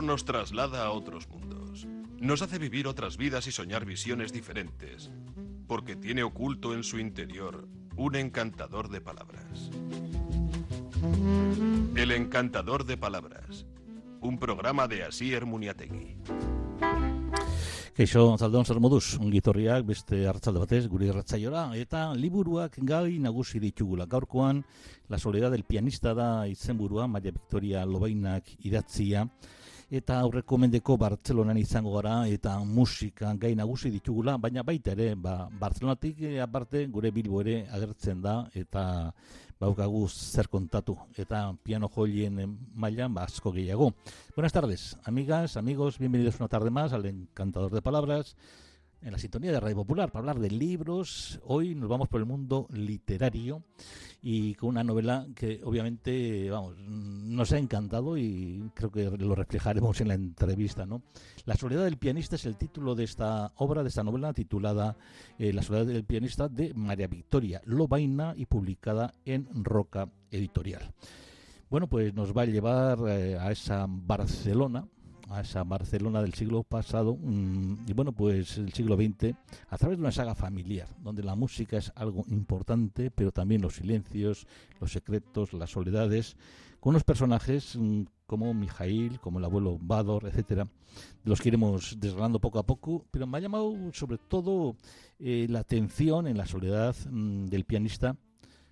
libro 0.00 0.12
nos 0.12 0.24
traslada 0.24 0.84
a 0.84 0.90
otros 0.92 1.28
mundos. 1.28 1.86
Nos 2.18 2.42
hace 2.42 2.58
vivir 2.58 2.86
otras 2.86 3.16
vidas 3.16 3.46
y 3.46 3.52
soñar 3.52 3.84
visiones 3.84 4.32
diferentes, 4.32 5.10
porque 5.66 5.96
tiene 5.96 6.22
oculto 6.22 6.74
en 6.74 6.84
su 6.84 6.98
interior 6.98 7.68
un 7.96 8.16
encantador 8.16 8.88
de 8.88 9.00
palabras. 9.00 9.70
El 11.96 12.12
encantador 12.12 12.84
de 12.84 12.96
palabras, 12.96 13.66
un 14.20 14.38
programa 14.38 14.88
de 14.88 15.04
Asier 15.04 15.44
Muniategui. 15.44 16.16
Keixo, 17.94 18.38
zaldon 18.38 18.64
zer 18.64 18.80
moduz, 18.80 19.18
ongitorriak 19.20 19.84
beste 19.84 20.26
hartzalde 20.28 20.62
batez, 20.62 20.86
guri 20.88 21.10
erratzaiora, 21.12 21.66
eta 21.76 22.14
liburuak 22.14 22.78
gai 22.80 23.18
nagusi 23.18 23.60
ditugula. 23.60 24.06
Gaurkoan, 24.06 24.64
La 25.10 25.18
soledad 25.18 25.50
del 25.50 25.64
pianista 25.64 26.14
da 26.14 26.46
izenburua, 26.46 27.08
Maria 27.08 27.32
Victoria 27.32 27.84
Lobainak 27.84 28.44
idatzia, 28.62 29.26
eta 29.90 30.20
aurreko 30.22 30.54
mendeko 30.62 30.94
Bartzelonan 31.00 31.58
izango 31.58 31.96
gara, 31.96 32.22
eta 32.30 32.54
musika 32.62 33.32
gai 33.42 33.56
nagusi 33.58 33.90
ditugula, 33.90 34.36
baina 34.38 34.62
baita 34.62 34.94
ere, 34.94 35.16
ba, 35.18 35.48
Bartzelonatik 35.50 36.22
eh, 36.28 36.36
aparte, 36.40 36.84
gure 36.86 37.10
bilbo 37.10 37.40
ere 37.42 37.64
agertzen 37.74 38.22
da, 38.22 38.36
eta 38.54 38.84
baukagu 39.60 40.06
zer 40.08 40.46
kontatu, 40.48 40.94
eta 41.18 41.42
piano 41.66 41.90
joien 41.90 42.38
mailan 42.74 43.18
ba, 43.18 43.26
asko 43.26 43.50
gehiago. 43.52 43.90
Buenas 44.36 44.54
tardes, 44.54 44.96
amigas, 45.04 45.56
amigos, 45.56 45.98
bienvenidos 45.98 46.38
una 46.38 46.48
tarde 46.48 46.70
más 46.70 46.92
al 46.92 47.06
Encantador 47.06 47.74
de 47.74 47.82
Palabras, 47.82 48.36
en 49.02 49.12
la 49.12 49.18
sintonía 49.18 49.52
de 49.52 49.60
Radio 49.60 49.76
Popular 49.76 50.10
para 50.10 50.20
hablar 50.20 50.38
de 50.38 50.50
libros. 50.50 51.40
Hoy 51.44 51.74
nos 51.74 51.88
vamos 51.88 52.08
por 52.08 52.20
el 52.20 52.26
mundo 52.26 52.66
literario 52.70 53.62
y 54.22 54.54
con 54.54 54.70
una 54.70 54.84
novela 54.84 55.26
que 55.34 55.60
obviamente, 55.64 56.50
vamos, 56.50 56.76
nos 56.78 57.52
ha 57.52 57.58
encantado 57.58 58.18
y 58.18 58.70
creo 58.74 58.90
que 58.90 59.10
lo 59.10 59.34
reflejaremos 59.34 60.00
en 60.00 60.08
la 60.08 60.14
entrevista, 60.14 60.84
¿no? 60.84 61.02
La 61.46 61.56
soledad 61.56 61.84
del 61.84 61.96
pianista 61.96 62.36
es 62.36 62.44
el 62.44 62.56
título 62.56 62.94
de 62.94 63.04
esta 63.04 63.52
obra, 63.56 63.82
de 63.82 63.88
esta 63.88 64.04
novela 64.04 64.32
titulada 64.32 64.96
eh, 65.38 65.52
La 65.52 65.62
soledad 65.62 65.86
del 65.86 66.04
pianista 66.04 66.48
de 66.48 66.74
María 66.74 67.06
Victoria 67.06 67.62
Lobaina 67.64 68.34
y 68.36 68.46
publicada 68.46 69.12
en 69.24 69.48
Roca 69.64 70.08
Editorial. 70.30 70.92
Bueno, 71.70 71.86
pues 71.86 72.12
nos 72.14 72.36
va 72.36 72.42
a 72.42 72.46
llevar 72.46 72.98
eh, 73.08 73.38
a 73.38 73.52
esa 73.52 73.86
Barcelona, 73.88 74.86
a 75.30 75.40
esa 75.40 75.64
Barcelona 75.64 76.20
del 76.22 76.34
siglo 76.34 76.62
pasado 76.62 77.16
mm, 77.16 77.86
y 77.86 77.92
bueno, 77.92 78.12
pues 78.12 78.58
el 78.58 78.72
siglo 78.72 78.96
XX 78.96 79.34
a 79.68 79.78
través 79.78 79.98
de 79.98 80.02
una 80.02 80.12
saga 80.12 80.34
familiar, 80.34 80.88
donde 81.00 81.22
la 81.22 81.34
música 81.34 81.78
es 81.78 81.92
algo 81.94 82.24
importante, 82.28 83.10
pero 83.10 83.32
también 83.32 83.62
los 83.62 83.76
silencios, 83.76 84.46
los 84.80 84.92
secretos, 84.92 85.52
las 85.52 85.70
soledades, 85.70 86.36
con 86.80 86.90
unos 86.90 87.04
personajes 87.04 87.76
mm, 87.76 88.02
como 88.26 88.52
Mijail, 88.54 89.20
como 89.20 89.38
el 89.38 89.44
abuelo 89.44 89.78
Bador, 89.80 90.26
etcétera, 90.26 90.66
los 91.24 91.40
que 91.40 91.48
iremos 91.48 91.96
desgranando 91.98 92.40
poco 92.40 92.58
a 92.58 92.66
poco, 92.66 93.04
pero 93.10 93.26
me 93.26 93.38
ha 93.38 93.40
llamado 93.40 93.74
sobre 93.92 94.18
todo 94.18 94.76
eh, 95.18 95.46
la 95.48 95.60
atención 95.60 96.26
en 96.26 96.36
la 96.36 96.46
soledad 96.46 96.96
mm, 97.08 97.46
del 97.46 97.64
pianista 97.64 98.16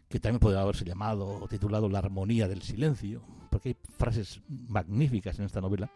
que 0.09 0.20
también 0.20 0.41
podría 0.41 0.62
haberse 0.62 0.84
llamado 0.84 1.28
o 1.28 1.48
titulado 1.48 1.89
La 1.89 1.98
armonía 1.98 2.48
del 2.48 2.62
silencio, 2.62 3.22
porque 3.50 3.70
hay 3.70 3.77
frases 3.98 4.41
magníficas 4.48 5.39
en 5.39 5.45
esta 5.45 5.61
novela 5.61 5.91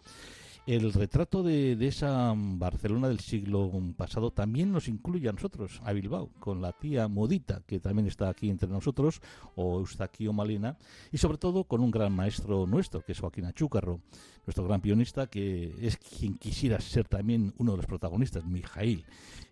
el 0.66 0.92
retrato 0.92 1.42
de, 1.42 1.76
esa 1.86 2.32
Barcelona 2.36 3.08
del 3.08 3.20
siglo 3.20 3.70
pasado 3.96 4.30
también 4.30 4.70
nos 4.70 4.86
incluye 4.86 5.28
a 5.28 5.32
nosotros, 5.32 5.80
a 5.84 5.92
Bilbao, 5.92 6.30
con 6.38 6.62
la 6.62 6.72
tía 6.72 7.08
Modita, 7.08 7.62
que 7.66 7.80
también 7.80 8.06
está 8.06 8.28
aquí 8.28 8.48
entre 8.48 8.68
nosotros, 8.68 9.20
o 9.56 9.80
Eustaquio 9.80 10.32
Malena, 10.32 10.78
y 11.10 11.18
sobre 11.18 11.38
todo 11.38 11.64
con 11.64 11.80
un 11.80 11.90
gran 11.90 12.14
maestro 12.14 12.66
nuestro, 12.66 13.02
que 13.02 13.12
es 13.12 13.20
Joaquín 13.20 13.46
Achúcarro, 13.46 14.00
nuestro 14.46 14.64
gran 14.64 14.80
pianista, 14.80 15.26
que 15.26 15.74
es 15.80 15.96
quien 15.96 16.38
quisiera 16.38 16.80
ser 16.80 17.08
también 17.08 17.52
uno 17.58 17.72
de 17.72 17.78
los 17.78 17.86
protagonistas, 17.86 18.44
Mijail, 18.44 19.04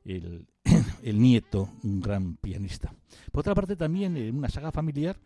el, 0.05 0.47
el 1.03 1.21
nieto, 1.21 1.71
un 1.83 2.01
gran 2.01 2.37
pianista. 2.37 2.95
Por 3.33 3.41
otra 3.41 3.55
parte, 3.55 3.75
también 3.75 4.17
en 4.17 4.37
una 4.37 4.49
saga 4.49 4.71
familiar, 4.71 5.17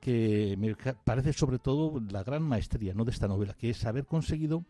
que 0.00 0.56
me 0.58 0.74
parece 1.04 1.32
sobre 1.32 1.58
todo 1.58 2.00
la 2.10 2.24
gran 2.24 2.42
maestría 2.42 2.94
¿no? 2.94 3.04
de 3.04 3.12
esta 3.12 3.28
novela, 3.28 3.54
que 3.54 3.70
es 3.70 3.84
haber 3.84 4.06
conseguido 4.06 4.64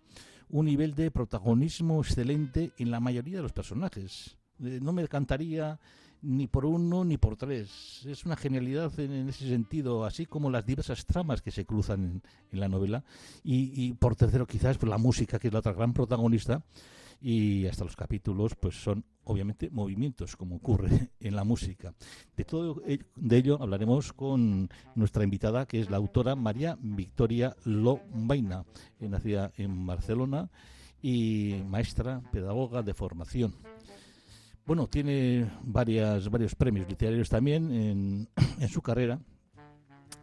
un 0.50 0.66
nivel 0.66 0.94
de 0.94 1.10
protagonismo 1.10 2.00
excelente 2.00 2.72
en 2.78 2.90
la 2.90 3.00
mayoría 3.00 3.36
de 3.36 3.42
los 3.42 3.52
personajes. 3.52 4.36
Eh, 4.62 4.80
no 4.82 4.92
me 4.92 5.06
cantaría 5.08 5.78
ni 6.22 6.46
por 6.46 6.66
uno 6.66 7.04
ni 7.04 7.16
por 7.16 7.36
tres. 7.36 8.04
Es 8.06 8.24
una 8.24 8.36
genialidad 8.36 8.98
en, 8.98 9.28
ese 9.28 9.48
sentido, 9.48 10.04
así 10.04 10.26
como 10.26 10.50
las 10.50 10.66
diversas 10.66 11.06
tramas 11.06 11.40
que 11.40 11.50
se 11.50 11.64
cruzan 11.64 12.22
en, 12.52 12.60
la 12.60 12.68
novela. 12.68 13.04
Y, 13.42 13.92
por 13.94 14.16
tercero, 14.16 14.46
quizás 14.46 14.82
la 14.82 14.98
música, 14.98 15.38
que 15.38 15.48
es 15.48 15.52
la 15.52 15.60
otra 15.60 15.72
gran 15.72 15.92
protagonista. 15.92 16.62
Y 17.22 17.66
hasta 17.66 17.84
los 17.84 17.96
capítulos, 17.96 18.54
pues 18.54 18.82
son 18.82 19.04
obviamente 19.30 19.70
movimientos, 19.70 20.36
como 20.36 20.56
ocurre 20.56 21.10
en 21.20 21.36
la 21.36 21.44
música. 21.44 21.94
De 22.36 22.44
todo 22.44 22.82
de 22.84 23.36
ello 23.36 23.62
hablaremos 23.62 24.12
con 24.12 24.68
nuestra 24.94 25.22
invitada, 25.24 25.66
que 25.66 25.80
es 25.80 25.90
la 25.90 25.98
autora 25.98 26.34
María 26.34 26.76
Victoria 26.80 27.54
Lobaina, 27.64 28.64
nacida 28.98 29.52
en 29.56 29.86
Barcelona 29.86 30.50
y 31.00 31.62
maestra 31.66 32.20
pedagoga 32.32 32.82
de 32.82 32.94
formación. 32.94 33.54
Bueno, 34.66 34.88
tiene 34.88 35.50
varias, 35.62 36.28
varios 36.28 36.54
premios 36.54 36.88
literarios 36.88 37.28
también 37.28 37.72
en, 37.72 38.28
en 38.60 38.68
su 38.68 38.82
carrera 38.82 39.20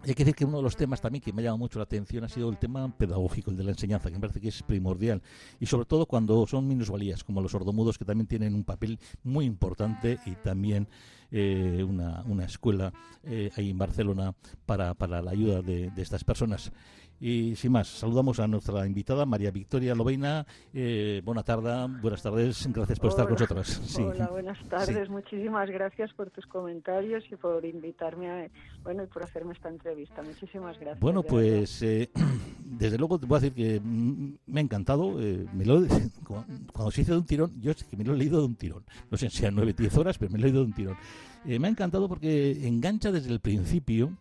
hay 0.03 0.13
que 0.13 0.23
decir 0.23 0.35
que 0.35 0.45
uno 0.45 0.57
de 0.57 0.63
los 0.63 0.75
temas 0.75 1.01
también 1.01 1.21
que 1.21 1.33
me 1.33 1.41
ha 1.41 1.45
llamado 1.45 1.57
mucho 1.59 1.79
la 1.79 1.83
atención 1.83 2.23
ha 2.23 2.29
sido 2.29 2.49
el 2.49 2.57
tema 2.57 2.87
pedagógico, 2.97 3.51
el 3.51 3.57
de 3.57 3.63
la 3.63 3.71
enseñanza, 3.71 4.09
que 4.09 4.15
me 4.15 4.21
parece 4.21 4.39
que 4.39 4.49
es 4.49 4.63
primordial. 4.63 5.21
Y 5.59 5.65
sobre 5.65 5.85
todo 5.85 6.05
cuando 6.05 6.45
son 6.47 6.67
minusvalías, 6.67 7.23
como 7.23 7.41
los 7.41 7.51
sordomudos, 7.51 7.97
que 7.97 8.05
también 8.05 8.27
tienen 8.27 8.53
un 8.53 8.63
papel 8.63 8.99
muy 9.23 9.45
importante 9.45 10.19
y 10.25 10.35
también 10.35 10.87
eh, 11.31 11.85
una, 11.87 12.23
una, 12.27 12.45
escuela 12.45 12.93
eh, 13.23 13.51
ahí 13.57 13.69
en 13.69 13.77
Barcelona 13.77 14.33
para, 14.65 14.93
para 14.93 15.21
la 15.21 15.31
ayuda 15.31 15.61
de, 15.61 15.91
de 15.91 16.01
estas 16.01 16.23
personas. 16.23 16.71
Y 17.19 17.55
sin 17.55 17.71
más, 17.71 17.87
saludamos 17.87 18.39
a 18.39 18.47
nuestra 18.47 18.85
invitada 18.85 19.25
María 19.25 19.49
Victoria 19.49 19.95
Lobeina. 19.95 20.45
Eh, 20.71 21.21
buena 21.25 21.41
tarde, 21.41 21.87
buenas 21.99 22.21
tardes, 22.21 22.67
gracias 22.71 22.99
por 22.99 23.09
estar 23.09 23.25
con 23.25 23.33
nosotros. 23.33 23.97
Hola, 23.99 24.27
buenas 24.27 24.59
tardes, 24.69 25.09
muchísimas 25.09 25.67
gracias 25.69 26.13
por 26.13 26.29
tus 26.29 26.45
comentarios 26.45 27.23
y 27.31 27.35
por 27.35 27.65
invitarme 27.65 28.29
a, 28.29 28.49
bueno, 28.83 29.03
y 29.03 29.07
por 29.07 29.23
hacerme 29.23 29.53
esta 29.53 29.69
entrevista. 29.69 30.21
Muchísimas 30.21 30.77
gracias. 30.79 30.99
Bueno, 30.99 31.23
pues 31.23 31.81
eh, 31.81 32.11
desde 32.63 32.99
luego 32.99 33.17
te 33.17 33.25
voy 33.25 33.37
a 33.37 33.39
decir 33.39 33.55
que 33.55 33.81
me 33.81 34.59
ha 34.59 34.63
encantado. 34.63 35.19
Eh, 35.19 35.43
me 35.53 35.65
lo, 35.65 35.81
cuando 36.23 36.91
se 36.91 37.01
hizo 37.01 37.13
de 37.13 37.17
un 37.17 37.25
tirón, 37.25 37.59
yo 37.59 37.71
es 37.71 37.83
que 37.83 37.97
me 37.97 38.03
lo 38.03 38.13
he 38.13 38.17
leído 38.17 38.41
de 38.41 38.45
un 38.45 38.55
tirón. 38.55 38.83
No 39.09 39.17
sé 39.17 39.31
si 39.31 39.37
sean 39.37 39.55
nueve, 39.55 39.73
diez 39.75 39.97
horas, 39.97 40.19
pero 40.19 40.31
me 40.31 40.37
lo 40.37 40.45
he 40.45 40.49
leído 40.49 40.61
de 40.61 40.67
un 40.67 40.73
tirón. 40.73 40.97
me 41.45 41.67
ha 41.67 41.71
encantado 41.71 42.07
porque 42.07 42.67
engancha 42.67 43.11
desde 43.11 43.31
el 43.31 43.39
principio 43.39 44.15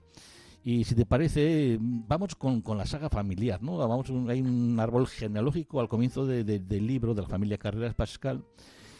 y 0.69 0.83
si 0.83 0.97
te 0.97 1.07
parece, 1.07 1.79
vamos 1.81 2.35
con, 2.35 2.61
con 2.61 2.77
la 2.77 2.87
saga 2.87 3.09
familiar, 3.09 3.63
¿no? 3.63 3.77
Vamos, 3.77 4.11
hay 4.29 4.41
un 4.41 4.77
árbol 4.81 5.07
genealógico 5.07 5.79
al 5.79 5.89
comienzo 5.89 6.27
del 6.27 6.87
libro 6.89 7.15
de 7.15 7.23
la 7.23 7.29
familia 7.29 7.57
Carreras 7.57 7.95
Pascal. 7.95 8.43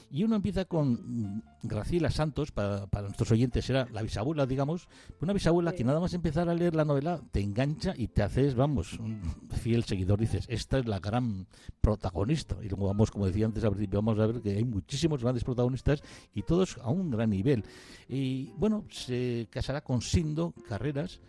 Y 0.09 0.23
uno 0.23 0.37
empieza 0.37 0.67
con 0.67 1.43
Graciela 1.65 2.13
Santos, 2.13 2.53
para, 2.53 2.87
para, 2.87 3.07
nuestros 3.09 3.33
oyentes 3.33 3.65
será 3.65 3.89
la 3.91 4.03
bisabuela, 4.03 4.47
digamos, 4.47 4.87
una 5.21 5.33
bisabuela 5.33 5.73
que 5.73 5.83
nada 5.83 5.99
más 5.99 6.15
empezar 6.15 6.49
a 6.49 6.55
leer 6.55 6.77
la 6.77 6.85
novela 6.85 7.21
te 7.33 7.41
engancha 7.41 7.95
y 7.97 8.07
te 8.07 8.23
haces, 8.23 8.55
vamos, 8.55 8.93
un 9.01 9.21
fiel 9.61 9.83
seguidor. 9.83 10.21
Dices, 10.21 10.47
esta 10.49 10.79
es 10.79 10.87
la 10.87 11.01
gran 11.01 11.49
protagonista. 11.81 12.59
Y 12.63 12.69
luego 12.69 12.87
vamos, 12.87 13.11
como 13.11 13.27
decía 13.27 13.45
antes 13.45 13.65
al 13.65 13.73
principio, 13.73 14.01
vamos 14.01 14.21
a 14.21 14.29
ver 14.29 14.41
que 14.41 14.51
hay 14.51 14.65
muchísimos 14.65 15.21
grandes 15.21 15.43
protagonistas 15.43 16.01
y 16.33 16.43
todos 16.43 16.79
a 16.81 16.91
un 16.91 17.11
gran 17.11 17.31
nivel. 17.31 17.65
Y 18.09 18.53
bueno, 18.53 18.85
se 18.89 19.49
casará 19.51 19.81
con 19.81 20.01
Sindo 20.01 20.55
Carreras 20.69 21.21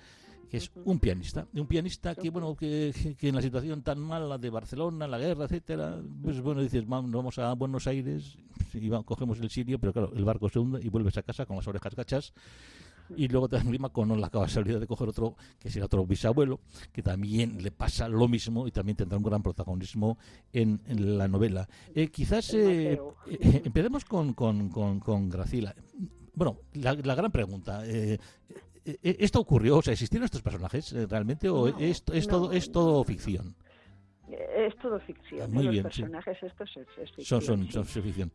que 0.50 0.58
es 0.58 0.72
un 0.86 1.00
pianista, 1.00 1.48
un 1.54 1.68
pianista 1.68 2.16
que 2.16 2.30
bueno 2.30 2.56
que, 2.56 2.94
en 3.22 3.36
la 3.36 3.42
situación 3.42 3.82
tan 3.82 4.00
mala 4.00 4.38
de 4.38 4.50
Barcelona, 4.50 5.08
la 5.08 5.18
guerra, 5.18 5.46
etcétera, 5.46 6.02
pues 6.22 6.42
bueno 6.42 6.62
dices 6.62 6.88
vamos, 6.88 7.38
a 7.38 7.54
Buenos 7.54 7.88
Aires 7.88 8.38
y 8.74 8.90
cogemos 9.04 9.40
el 9.40 9.50
sirio, 9.50 9.80
pero 9.80 9.94
claro 9.94 10.12
el 10.16 10.26
barco 10.26 10.50
se 10.50 10.60
hunde 10.60 10.80
y 10.82 10.90
vuelves 10.90 11.18
a 11.18 11.24
casa 11.24 11.46
con 11.46 11.58
las 11.58 11.68
orejas 11.68 11.96
cachas 11.96 12.34
y 13.16 13.28
luego 13.28 13.48
te 13.48 13.60
rima 13.60 13.90
con 13.90 14.20
la 14.20 14.30
casualidad 14.30 14.80
de 14.80 14.88
coger 14.88 15.10
otro 15.10 15.36
que 15.60 15.70
será 15.70 15.86
otro 15.86 16.06
bisabuelo 16.06 16.60
que 16.92 17.02
también 17.02 17.62
le 17.62 17.72
pasa 17.72 18.08
lo 18.10 18.28
mismo 18.28 18.68
y 18.68 18.72
también 18.72 18.98
tendrá 18.98 19.18
un 19.18 19.24
gran 19.24 19.42
protagonismo 19.42 20.18
en, 20.52 20.82
la 21.18 21.28
novela. 21.28 21.68
Eh, 21.94 22.10
quizás 22.10 22.54
eh, 22.54 23.00
eh, 23.28 23.62
empecemos 23.66 24.06
con, 24.06 24.34
con, 24.34 24.70
con, 24.70 25.00
con 25.00 25.30
Graciela. 25.30 25.76
Bueno, 26.34 26.60
la, 26.74 26.94
la 26.94 27.16
gran 27.16 27.32
pregunta. 27.32 27.84
Eh, 28.88 28.98
eh, 29.04 29.18
¿Esto 29.20 29.42
ocurrió? 29.42 29.78
O 29.78 29.82
sea, 29.82 29.92
¿existieron 29.92 30.26
estos 30.26 30.42
personajes 30.42 30.94
eh, 30.94 31.06
realmente 31.08 31.50
o 31.50 31.68
es, 31.68 32.04
es, 32.14 32.28
todo, 32.28 32.54
es 32.54 32.72
todo 32.72 33.04
ficción? 33.04 33.54
Es 34.30 34.76
todo 34.78 35.00
ficción. 35.00 35.52
Muy 35.54 35.64
los 35.64 35.84
personajes 35.84 36.38
estos 36.42 36.70
es, 36.76 37.12
ficción. 37.12 37.42
Son, 37.42 37.70
son, 37.70 37.86
ficción. 37.86 38.32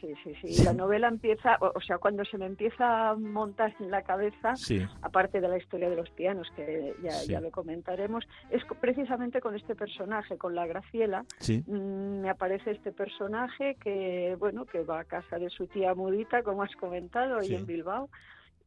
Sí, 0.00 0.12
sí, 0.22 0.32
sí. 0.42 0.64
La 0.64 0.72
novela 0.72 1.08
empieza, 1.08 1.56
o, 1.60 1.80
sea, 1.80 1.98
cuando 1.98 2.24
se 2.24 2.36
me 2.38 2.46
empieza 2.46 3.10
a 3.10 3.14
montar 3.14 3.74
en 3.78 3.90
la 3.90 4.02
cabeza, 4.02 4.54
aparte 5.02 5.40
de 5.40 5.48
la 5.48 5.58
historia 5.58 5.88
de 5.88 5.96
los 5.96 6.10
pianos, 6.10 6.48
que 6.56 6.94
ya, 7.02 7.22
ya 7.24 7.40
lo 7.40 7.50
comentaremos, 7.50 8.24
es 8.50 8.62
precisamente 8.80 9.40
con 9.40 9.54
este 9.54 9.76
personaje, 9.76 10.36
con 10.36 10.54
la 10.54 10.66
Graciela. 10.66 11.24
Mm, 11.48 12.20
me 12.22 12.30
aparece 12.30 12.72
este 12.72 12.90
personaje 12.90 13.76
que, 13.80 14.36
bueno, 14.38 14.66
que 14.66 14.82
va 14.82 15.00
a 15.00 15.04
casa 15.04 15.38
de 15.38 15.50
su 15.50 15.66
tía 15.68 15.94
Mudita, 15.94 16.42
como 16.42 16.62
has 16.62 16.74
comentado, 16.74 17.38
ahí 17.38 17.54
en 17.54 17.66
Bilbao. 17.66 18.08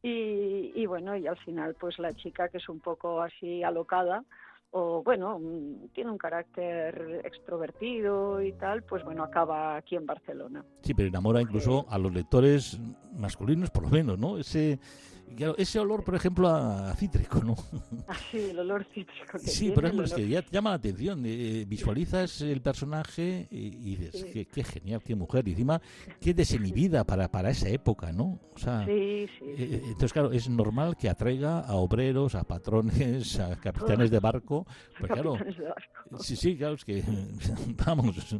Y, 0.02 0.72
y 0.74 0.86
bueno, 0.86 1.16
y 1.16 1.26
al 1.26 1.36
final, 1.38 1.74
pues 1.78 1.98
la 1.98 2.12
chica 2.14 2.48
que 2.48 2.58
es 2.58 2.68
un 2.68 2.80
poco 2.80 3.20
así 3.20 3.62
alocada, 3.62 4.24
o 4.72 5.02
bueno, 5.02 5.38
mm, 5.38 5.88
tiene 5.92 6.10
un 6.10 6.18
carácter 6.18 7.22
extrovertido 7.24 8.40
y 8.40 8.52
tal, 8.52 8.82
pues 8.84 9.04
bueno, 9.04 9.24
acaba 9.24 9.76
aquí 9.76 9.96
en 9.96 10.06
Barcelona. 10.06 10.64
Sí, 10.82 10.94
pero 10.94 11.08
enamora 11.08 11.40
incluso 11.40 11.86
a 11.88 11.98
los 11.98 12.12
lectores 12.12 12.80
masculinos 13.18 13.70
por 13.70 13.84
lo 13.84 13.90
menos, 13.90 14.18
¿no? 14.18 14.38
Ese 14.38 14.78
ese 15.56 15.78
olor, 15.78 16.04
por 16.04 16.14
ejemplo, 16.14 16.48
a, 16.48 16.94
cítrico, 16.94 17.40
¿no? 17.40 17.56
Ah, 18.08 18.16
sí, 18.30 18.38
el 18.50 18.58
olor 18.58 18.84
cítrico. 18.92 19.38
sí, 19.38 19.70
por 19.70 19.84
ejemplo, 19.84 20.04
es 20.04 20.14
que 20.14 20.28
ya 20.28 20.44
llama 20.50 20.70
la 20.70 20.76
atención. 20.76 21.22
Eh, 21.24 21.64
visualizas 21.66 22.40
el 22.40 22.60
personaje 22.60 23.48
y, 23.50 23.96
dices, 23.96 24.26
qué, 24.50 24.64
genial, 24.64 25.02
qué 25.04 25.14
mujer. 25.14 25.46
Y 25.48 25.52
encima, 25.52 25.80
qué 26.20 26.34
desinhibida 26.34 27.04
para, 27.04 27.30
para 27.30 27.50
esa 27.50 27.68
época, 27.68 28.12
¿no? 28.12 28.40
O 28.54 28.58
sea, 28.58 28.84
sí, 28.84 29.26
sí, 29.38 29.44
eh, 29.44 29.80
entonces, 29.84 30.12
claro, 30.12 30.32
es 30.32 30.48
normal 30.48 30.96
que 30.96 31.08
atraiga 31.08 31.60
a 31.60 31.74
obreros, 31.74 32.34
a 32.34 32.44
patrones, 32.44 33.38
a 33.38 33.56
capitanes 33.56 34.10
de 34.10 34.20
barco. 34.20 34.66
Pues, 35.00 35.12
claro, 35.12 35.36
sí, 36.18 36.36
sí, 36.36 36.56
claro, 36.56 36.74
es 36.74 36.84
que, 36.84 37.02
vamos, 37.86 38.36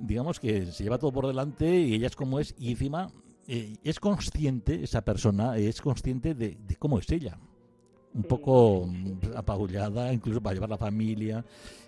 digamos 0.00 0.40
que 0.40 0.66
se 0.66 0.82
lleva 0.82 0.98
todo 0.98 1.12
por 1.12 1.26
delante 1.26 1.80
y 1.80 1.94
ella 1.94 2.08
es 2.08 2.16
como 2.16 2.40
es. 2.40 2.54
Y 2.58 2.72
encima 2.72 3.08
eh, 3.48 3.76
es 3.84 4.00
consciente, 4.00 4.82
esa 4.82 5.02
persona, 5.02 5.56
es 5.56 5.80
consciente 5.80 6.34
de, 6.34 6.56
cómo 6.78 6.98
es 6.98 7.10
ella. 7.10 7.38
Un 8.12 8.22
poco 8.22 8.86
mm, 8.86 9.36
apabullada, 9.36 10.10
incluso 10.10 10.40
para 10.40 10.54
llevar 10.54 10.70
la 10.70 10.78
familia. 10.78 11.44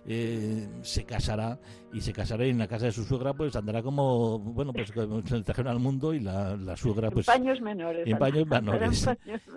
Eh, 0.06 0.68
se 0.82 1.04
casará 1.04 1.58
y 1.92 2.00
se 2.00 2.12
casará 2.12 2.44
en 2.44 2.58
la 2.58 2.68
casa 2.68 2.86
de 2.86 2.92
su 2.92 3.02
suegra, 3.04 3.32
pues 3.32 3.56
andará 3.56 3.82
como, 3.82 4.38
bueno, 4.38 4.72
pues 4.72 4.88
se 4.88 5.42
trajeron 5.42 5.72
al 5.72 5.80
mundo 5.80 6.12
y 6.12 6.20
la, 6.20 6.76
suegra, 6.76 7.10
pues. 7.10 7.26
En 7.28 7.34
paños 7.34 7.60
menores. 7.60 8.06
En 8.06 8.18
paños 8.18 8.46
menores. 8.46 9.08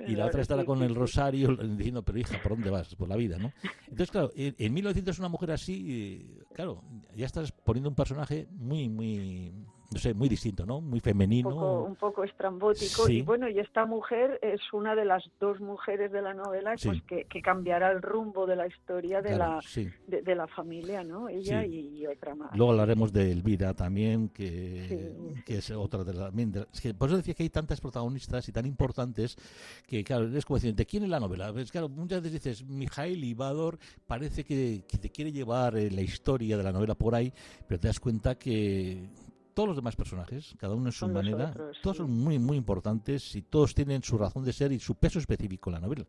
y 0.08 0.16
la 0.16 0.26
otra 0.26 0.42
estará 0.42 0.64
con 0.64 0.82
el 0.82 0.96
rosario 0.96 1.56
diciendo, 1.58 2.04
pero 2.04 2.20
hija, 2.20 2.42
¿por 2.42 2.54
dónde 2.54 2.70
vas? 2.70 2.96
Por 2.96 3.10
la 3.10 3.18
vida, 3.18 3.38
¿no? 3.38 3.52
Entonces, 3.84 4.12
claro, 4.12 4.32
en, 4.36 4.56
en 4.58 4.74
1900 4.74 5.20
una 5.20 5.30
mujer 5.30 5.52
así, 5.52 6.42
claro, 6.54 6.82
ya 7.16 7.26
estás 7.26 7.52
poniendo 7.52 7.90
un 7.90 7.96
personaje 7.96 8.48
muy, 8.52 8.88
muy 8.88 9.52
no 9.92 10.00
sé, 10.00 10.14
muy 10.14 10.30
distinto, 10.30 10.66
¿no? 10.66 10.80
Muy 10.80 11.02
femenino. 11.02 11.84
Un 11.84 11.96
poco, 11.96 12.24
estrambótico. 12.24 13.10
Y 13.10 13.22
bueno, 13.22 13.50
y 13.50 13.60
esta 13.60 13.86
mujer 13.86 14.40
es 14.42 14.62
una 14.72 14.96
de 14.96 15.04
las 15.04 15.24
dos 15.40 15.60
mujeres 15.60 16.12
de 16.12 16.22
la 16.22 16.34
novela 16.34 16.76
pues 16.82 17.02
que, 17.04 17.26
que 17.26 17.42
cambiará 17.42 17.92
el 17.92 18.02
rumbo 18.02 18.46
de 18.46 18.56
la 18.56 18.68
historia 18.68 19.22
de, 19.22 19.38
la, 19.38 19.60
de, 20.08 20.36
la 20.36 20.48
familia, 20.48 21.04
¿no? 21.04 21.28
Ella 21.28 21.66
y, 21.66 22.06
otra 22.08 22.36
más. 22.36 22.56
Luego 22.56 22.72
hablaremos 22.72 23.12
de 23.12 23.32
Elvira 23.32 23.74
también, 23.74 24.30
que, 24.30 25.44
que 25.46 25.58
es 25.58 25.72
otra 25.72 26.06
de 26.06 26.14
las... 26.14 26.32
por 26.98 27.10
eso 27.10 27.18
decía 27.18 27.34
que 27.34 27.44
hay 27.44 27.50
tantas 27.50 27.82
protagonistas 27.82 28.48
y 28.48 28.52
tan 28.54 28.66
importantes 28.66 29.36
que, 29.86 30.04
claro, 30.06 30.28
es 30.36 30.46
como 30.46 30.58
decir, 30.58 30.74
¿de 30.74 30.86
quién 30.86 31.04
es 31.04 31.10
la 31.10 31.20
novela? 31.20 31.52
Pues, 31.52 31.70
claro, 31.70 31.90
muchas 31.90 32.22
veces 32.22 32.44
dices, 32.44 32.66
Mijail 32.66 33.24
Ibador 33.24 33.78
parece 34.08 34.46
que, 34.46 34.86
que 34.88 34.98
te 34.98 35.10
quiere 35.10 35.34
llevar 35.34 35.78
eh, 35.78 35.92
la 35.92 36.02
historia 36.02 36.56
de 36.56 36.64
la 36.64 36.72
novela 36.72 36.96
por 36.96 37.14
ahí, 37.14 37.34
pero 37.68 37.80
te 37.80 37.88
das 37.88 38.00
cuenta 38.00 38.36
que 38.36 39.10
todos 39.54 39.70
los 39.70 39.76
demás 39.76 39.96
personajes, 39.96 40.56
cada 40.58 40.76
uno 40.76 40.88
en 40.88 40.92
su 40.92 41.08
manera, 41.08 41.54
todos 41.82 41.98
son 41.98 42.12
muy, 42.12 42.40
muy 42.40 42.58
importantes 42.58 43.36
y 43.36 43.44
todos 43.44 43.74
tienen 43.74 44.04
su 44.04 44.18
razón 44.18 44.44
de 44.44 44.54
ser 44.54 44.72
y 44.72 44.80
su 44.80 44.96
peso 44.96 45.20
específico 45.20 45.70
en 45.70 45.74
la 45.74 45.80
novela. 45.80 46.06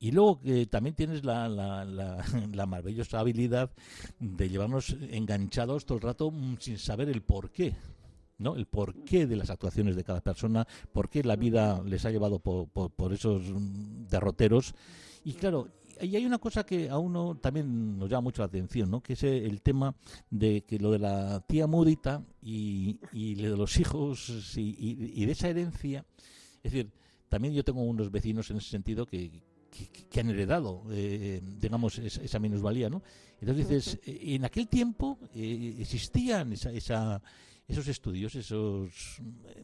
Y 0.00 0.10
luego 0.10 0.40
que 0.40 0.66
también 0.66 0.94
tienes 0.94 1.24
la, 1.24 1.48
la, 1.48 1.84
la, 2.52 2.66
maravillosa 2.66 3.20
habilidad 3.20 3.70
de 4.18 4.48
llevarnos 4.48 4.96
enganchados 5.10 5.86
todo 5.86 5.98
el 5.98 6.02
rato 6.02 6.30
mm, 6.30 6.56
sin 6.58 6.78
saber 6.78 7.08
el 7.08 7.22
por 7.22 7.50
qué. 7.50 7.76
¿no? 8.38 8.54
El 8.54 8.66
porqué 8.66 9.26
de 9.26 9.36
las 9.36 9.50
actuaciones 9.50 9.96
de 9.96 10.04
cada 10.04 10.20
persona, 10.20 10.66
por 10.92 11.08
qué 11.08 11.24
la 11.24 11.36
vida 11.36 11.82
les 11.84 12.04
ha 12.04 12.10
llevado 12.10 12.38
por, 12.38 12.68
por 12.68 13.12
esos 13.12 13.42
mm, 13.42 14.06
derroteros. 14.06 14.74
Y 15.24 15.34
claro, 15.34 15.68
y 16.00 16.16
hay 16.16 16.26
una 16.26 16.38
cosa 16.38 16.64
que 16.64 16.88
a 16.88 16.98
uno 16.98 17.36
también 17.36 17.98
nos 17.98 18.08
llama 18.08 18.22
mucho 18.22 18.42
la 18.42 18.46
atención, 18.46 18.90
¿no? 18.90 19.02
Que 19.02 19.14
es 19.14 19.22
el 19.22 19.62
tema 19.62 19.94
de 20.30 20.62
que 20.62 20.78
lo 20.78 20.90
de 20.90 20.98
la 20.98 21.40
tía 21.40 21.66
Mudita 21.66 22.22
y, 22.42 22.98
y 23.12 23.34
de 23.34 23.56
los 23.56 23.78
hijos 23.78 24.56
y, 24.56 25.24
de 25.24 25.32
esa 25.32 25.48
herencia. 25.48 26.04
Es 26.62 26.72
decir, 26.72 26.90
también 27.28 27.54
yo 27.54 27.64
tengo 27.64 27.82
unos 27.82 28.10
vecinos 28.10 28.50
en 28.50 28.58
ese 28.58 28.70
sentido 28.70 29.06
que, 29.06 29.42
que, 30.10 30.20
han 30.20 30.30
heredado, 30.30 30.84
eh, 30.90 31.40
digamos, 31.60 31.98
esa, 31.98 32.38
minusvalía, 32.38 32.88
¿no? 32.88 33.02
Entonces 33.40 33.68
dices, 33.68 34.00
eh, 34.04 34.34
en 34.34 34.44
aquel 34.44 34.68
tiempo 34.68 35.18
eh, 35.34 35.76
existían 35.78 36.52
esa, 36.52 36.72
esa 36.72 37.22
esos 37.68 37.86
estudios, 37.86 38.34
esos 38.34 39.20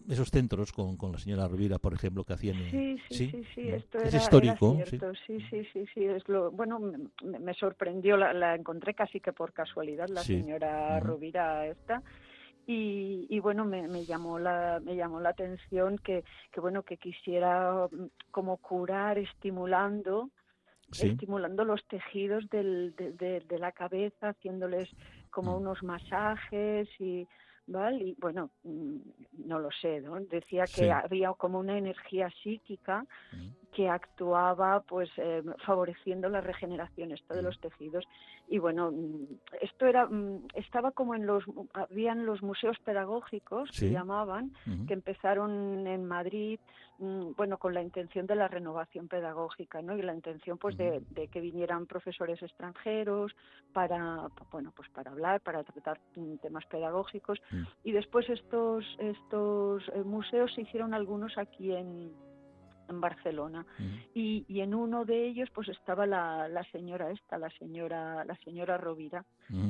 esos 0.09 0.29
centros 0.31 0.73
con, 0.73 0.97
con 0.97 1.13
la 1.13 1.19
señora 1.19 1.49
Rovira, 1.49 1.79
por 1.79 1.95
ejemplo, 1.95 2.23
que 2.23 2.35
hacían. 2.35 2.57
Sí, 2.71 2.99
sí, 3.09 3.31
sí, 3.31 3.45
sí, 3.55 3.69
esto 3.69 3.99
es 3.99 4.13
era, 4.13 4.23
histórico. 4.23 4.79
sí. 5.27 5.39
sí, 5.49 5.65
sí, 5.73 5.85
sí, 5.95 6.05
es 6.05 6.29
lo, 6.29 6.51
bueno, 6.51 6.81
me, 7.23 7.55
sorprendió, 7.55 8.19
la, 8.19 8.55
encontré 8.55 8.93
casi 8.95 9.21
que 9.21 9.33
por 9.33 9.55
casualidad, 9.55 10.09
la 10.09 10.23
señora 10.23 11.01
Rovira 11.01 11.67
esta. 11.67 12.03
Y, 12.67 13.27
y, 13.29 13.41
bueno 13.41 13.65
me, 13.65 13.89
me, 13.89 14.05
llamó 14.07 14.39
la 14.39 14.81
me 14.83 14.97
llamó 14.97 15.21
la 15.21 15.31
atención 15.31 15.99
que, 15.99 16.25
que 16.51 16.61
bueno 16.61 16.83
que 16.83 16.97
quisiera 16.97 17.89
mm, 17.91 18.07
como 18.31 18.57
curar 18.57 19.19
estimulando 19.19 20.31
estimulando 20.99 21.65
los 21.65 21.85
tejidos 21.87 22.49
del, 22.49 22.95
de, 22.97 23.41
de, 23.41 23.59
la 23.59 23.73
cabeza 23.73 24.31
haciéndoles 24.31 24.89
como 25.31 25.53
mm. 25.53 25.61
unos 25.61 25.83
masajes 25.83 26.89
y 26.99 27.27
¿vale? 27.67 28.05
Y 28.05 28.17
bueno, 28.21 28.51
mm, 28.63 28.97
no 29.47 29.59
lo 29.59 29.71
sé, 29.71 30.01
¿no? 30.01 30.19
Decía 30.21 30.65
que 30.65 30.91
había 30.91 31.33
como 31.33 31.59
una 31.59 31.77
energía 31.79 32.31
psíquica 32.43 33.07
que 33.75 33.89
actuaba 33.89 34.81
pues 34.83 35.11
eh, 35.17 35.43
favoreciendo 35.67 36.29
la 36.29 36.41
regeneración 36.41 37.11
esto 37.11 37.35
de 37.35 37.43
los 37.43 37.59
tejidos. 37.61 38.05
Y 38.49 38.59
bueno 38.59 38.93
mm, 38.93 39.27
esto 39.61 39.87
era 39.87 40.07
mm, 40.07 40.47
estaba 40.55 40.93
como 40.93 41.15
en 41.15 41.27
los 41.27 41.45
habían 41.73 42.25
los 42.25 42.43
museos 42.43 42.79
pedagógicos 42.85 43.69
se 43.73 43.91
llamaban 43.91 44.53
que 44.87 44.95
empezaron 44.95 45.87
en 45.87 46.05
Madrid 46.07 46.61
bueno 46.99 47.59
con 47.59 47.75
la 47.75 47.83
intención 47.83 48.27
de 48.27 48.37
la 48.37 48.47
renovación 48.47 49.09
pedagógica 49.09 49.83
no 49.83 49.97
y 49.97 50.03
la 50.03 50.15
intención 50.15 50.57
pues 50.59 50.77
de, 50.77 51.03
que 51.33 51.41
vinieran 51.41 51.87
profesores 51.87 52.41
extranjeros 52.43 53.35
para 53.73 54.29
bueno 54.53 54.73
pues 54.77 54.89
para 54.91 55.11
hablar 55.11 55.41
para 55.41 55.65
tratar 55.65 55.99
temas 56.41 56.65
pedagógicos. 56.67 57.43
Y 57.83 57.91
después 57.93 58.29
estos 58.29 58.85
estos 58.99 59.83
eh, 59.95 60.05
museos 60.05 60.55
se 60.55 60.63
hicieron 60.63 60.95
algunos 60.95 61.37
aquí 61.39 61.73
en 61.73 62.13
en 62.89 63.01
Barcelona. 63.01 63.67
Y, 64.15 64.45
y, 64.49 64.61
en 64.61 64.75
uno 64.75 65.05
de 65.05 65.27
ellos 65.27 65.49
pues 65.55 65.69
estaba 65.69 66.07
la, 66.07 66.49
la 66.49 66.65
señora 66.71 67.11
esta 67.11 67.39
la 67.39 67.51
señora 67.51 68.25
la 68.25 68.37
señora 68.45 68.79
Rovira. 68.79 69.25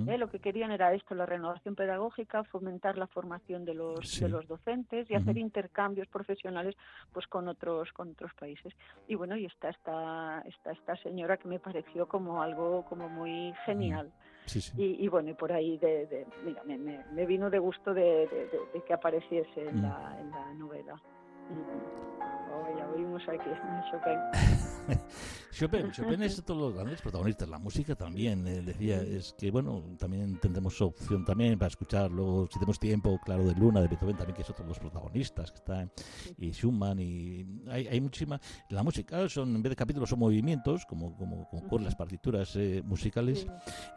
¿eh? 0.06 0.18
lo 0.18 0.30
que 0.30 0.38
querían 0.38 0.70
era 0.70 0.94
esto 0.94 1.14
la 1.14 1.26
renovación 1.26 1.74
pedagógica 1.74 2.44
fomentar 2.44 2.96
la 2.96 3.06
formación 3.06 3.64
de 3.64 3.74
los 3.74 4.20
de 4.20 4.28
los 4.28 4.46
docentes 4.46 5.10
y 5.10 5.14
hacer 5.14 5.36
intercambios 5.38 6.08
profesionales 6.08 6.76
pues 7.12 7.26
con 7.26 7.48
otros 7.48 7.92
con 7.92 8.10
otros 8.10 8.32
países. 8.34 8.72
Y 9.08 9.14
bueno 9.14 9.36
y 9.36 9.46
está 9.46 9.70
esta 9.70 10.42
esta 10.46 10.72
esta 10.72 10.96
señora 10.96 11.36
que 11.36 11.48
me 11.48 11.58
pareció 11.58 12.06
como 12.06 12.42
algo 12.42 12.84
como 12.84 13.08
muy 13.08 13.52
genial. 13.64 14.12
Y, 14.76 15.02
y, 15.02 15.08
bueno, 15.08 15.30
y 15.30 15.34
por 15.34 15.52
ahí 15.52 15.78
de, 15.78 16.06
de 16.06 16.26
mira, 16.44 16.62
me, 16.64 16.76
me, 16.76 17.02
me, 17.12 17.24
vino 17.24 17.48
de 17.48 17.58
gusto 17.58 17.94
de, 17.94 18.28
de 18.74 18.82
que 18.86 18.92
apareciese 18.92 19.68
en, 19.68 19.80
la, 19.80 20.16
en 20.20 20.30
la 20.30 20.52
novela. 20.54 21.00
Oímos 22.94 23.22
aquí 23.28 23.50
Chopin. 23.90 24.98
Chopin, 25.50 25.90
Chopin 25.92 26.22
es 26.22 26.42
todos 26.44 26.60
los 26.60 26.74
grandes 26.74 27.00
protagonistas, 27.00 27.48
la 27.48 27.58
música 27.58 27.94
también, 27.94 28.46
eh, 28.46 28.60
decía, 28.60 29.00
es 29.00 29.34
que 29.38 29.50
bueno, 29.50 29.82
también 29.98 30.38
tendremos 30.40 30.80
opción 30.80 31.24
también 31.24 31.58
para 31.58 31.68
escuchar 31.68 32.10
luego, 32.10 32.46
si 32.46 32.54
tenemos 32.54 32.78
tiempo, 32.78 33.20
claro, 33.24 33.44
de 33.44 33.54
Luna, 33.54 33.80
de 33.80 33.88
Beethoven 33.88 34.16
también, 34.16 34.34
que 34.34 34.42
es 34.42 34.50
otro 34.50 34.64
de 34.64 34.70
los 34.70 34.78
protagonistas, 34.78 35.52
que 35.52 35.58
está, 35.58 35.88
y 36.38 36.50
Schumann, 36.50 36.98
y 36.98 37.46
hay, 37.68 37.86
hay 37.86 38.00
muchísima, 38.00 38.40
la 38.70 38.82
música 38.82 39.28
son, 39.28 39.54
en 39.54 39.62
vez 39.62 39.70
de 39.70 39.76
capítulos, 39.76 40.10
son 40.10 40.18
movimientos, 40.18 40.84
como, 40.86 41.16
como, 41.16 41.48
como 41.48 41.78
las 41.78 41.94
partituras 41.94 42.54
eh, 42.56 42.82
musicales. 42.84 43.46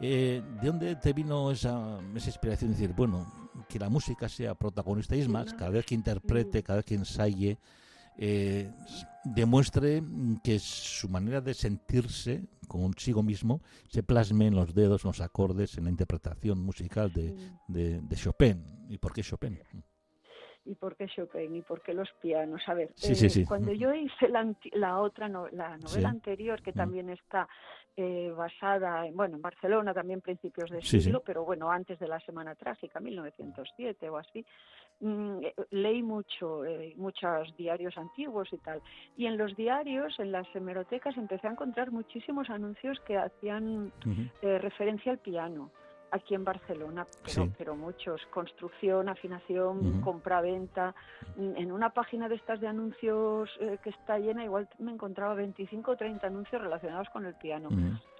Eh, 0.00 0.42
¿De 0.60 0.66
dónde 0.66 0.96
te 0.96 1.12
vino 1.12 1.50
esa, 1.50 1.98
esa 2.14 2.28
inspiración 2.28 2.70
de 2.70 2.76
decir, 2.76 2.94
bueno, 2.94 3.26
que 3.68 3.78
la 3.78 3.88
música 3.88 4.28
sea 4.28 4.54
protagonista 4.54 5.16
y 5.16 5.20
es 5.20 5.28
más, 5.28 5.54
cada 5.54 5.70
vez 5.70 5.84
que 5.84 5.94
interprete, 5.94 6.62
cada 6.62 6.78
vez 6.78 6.84
que 6.84 6.94
ensaye, 6.94 7.58
eh, 8.18 8.70
demuestre 9.24 10.02
que 10.42 10.58
su 10.58 11.08
manera 11.08 11.40
de 11.40 11.54
sentirse 11.54 12.48
consigo 12.66 13.22
mismo 13.22 13.62
se 13.88 14.02
plasme 14.02 14.46
en 14.46 14.54
los 14.54 14.74
dedos, 14.74 15.04
en 15.04 15.08
los 15.08 15.20
acordes, 15.20 15.78
en 15.78 15.84
la 15.84 15.90
interpretación 15.90 16.60
musical 16.60 17.12
de, 17.12 17.34
de, 17.68 18.00
de 18.00 18.16
Chopin. 18.16 18.62
¿Y 18.88 18.98
por 18.98 19.12
qué 19.12 19.22
Chopin? 19.22 19.58
Y 20.68 20.74
por 20.74 20.96
qué 20.96 21.06
Chopin 21.06 21.54
y 21.54 21.62
por 21.62 21.80
qué 21.80 21.94
los 21.94 22.10
pianos. 22.20 22.62
A 22.66 22.74
ver, 22.74 22.90
eh, 23.02 23.44
cuando 23.46 23.72
yo 23.72 23.92
hice 23.94 24.28
la, 24.28 24.46
la 24.72 25.00
otra 25.00 25.28
la 25.28 25.78
novela 25.78 26.10
anterior 26.10 26.62
que 26.62 26.72
también 26.72 27.08
está 27.08 27.48
eh, 27.96 28.32
basada 28.36 29.06
en, 29.06 29.16
bueno, 29.16 29.36
en 29.36 29.42
Barcelona 29.42 29.94
también 29.94 30.20
principios 30.20 30.70
de 30.70 30.82
siglo, 30.82 31.22
pero 31.24 31.44
bueno, 31.44 31.70
antes 31.70 31.98
de 31.98 32.06
la 32.06 32.20
Semana 32.20 32.54
Trágica, 32.54 33.00
1907 33.00 34.10
o 34.10 34.18
así, 34.18 34.44
mm, 35.00 35.38
eh, 35.42 35.54
leí 35.70 36.02
mucho, 36.02 36.62
muchos 36.96 37.56
diarios 37.56 37.96
antiguos 37.96 38.52
y 38.52 38.58
tal. 38.58 38.82
Y 39.16 39.26
en 39.26 39.38
los 39.38 39.56
diarios, 39.56 40.18
en 40.20 40.32
las 40.32 40.46
hemerotecas, 40.54 41.16
empecé 41.16 41.48
a 41.48 41.52
encontrar 41.52 41.90
muchísimos 41.90 42.50
anuncios 42.50 43.00
que 43.00 43.16
hacían 43.16 43.90
referencia 44.42 45.12
al 45.12 45.18
piano 45.18 45.70
aquí 46.10 46.34
en 46.34 46.44
Barcelona, 46.44 47.06
pero, 47.24 47.48
pero 47.56 47.76
muchos, 47.76 48.24
construcción, 48.26 49.08
afinación, 49.08 50.00
compra-venta. 50.00 50.94
Mm, 51.36 51.56
en 51.56 51.72
una 51.72 51.90
página 51.90 52.28
de 52.28 52.36
estas 52.36 52.60
de 52.60 52.68
anuncios 52.68 53.50
eh, 53.60 53.78
que 53.82 53.90
está 53.90 54.18
llena, 54.18 54.44
igual 54.44 54.68
me 54.78 54.92
encontraba 54.92 55.34
25 55.34 55.90
o 55.90 55.96
30 55.96 56.26
anuncios 56.26 56.60
relacionados 56.60 57.08
con 57.10 57.26
el 57.26 57.34
piano. 57.34 57.68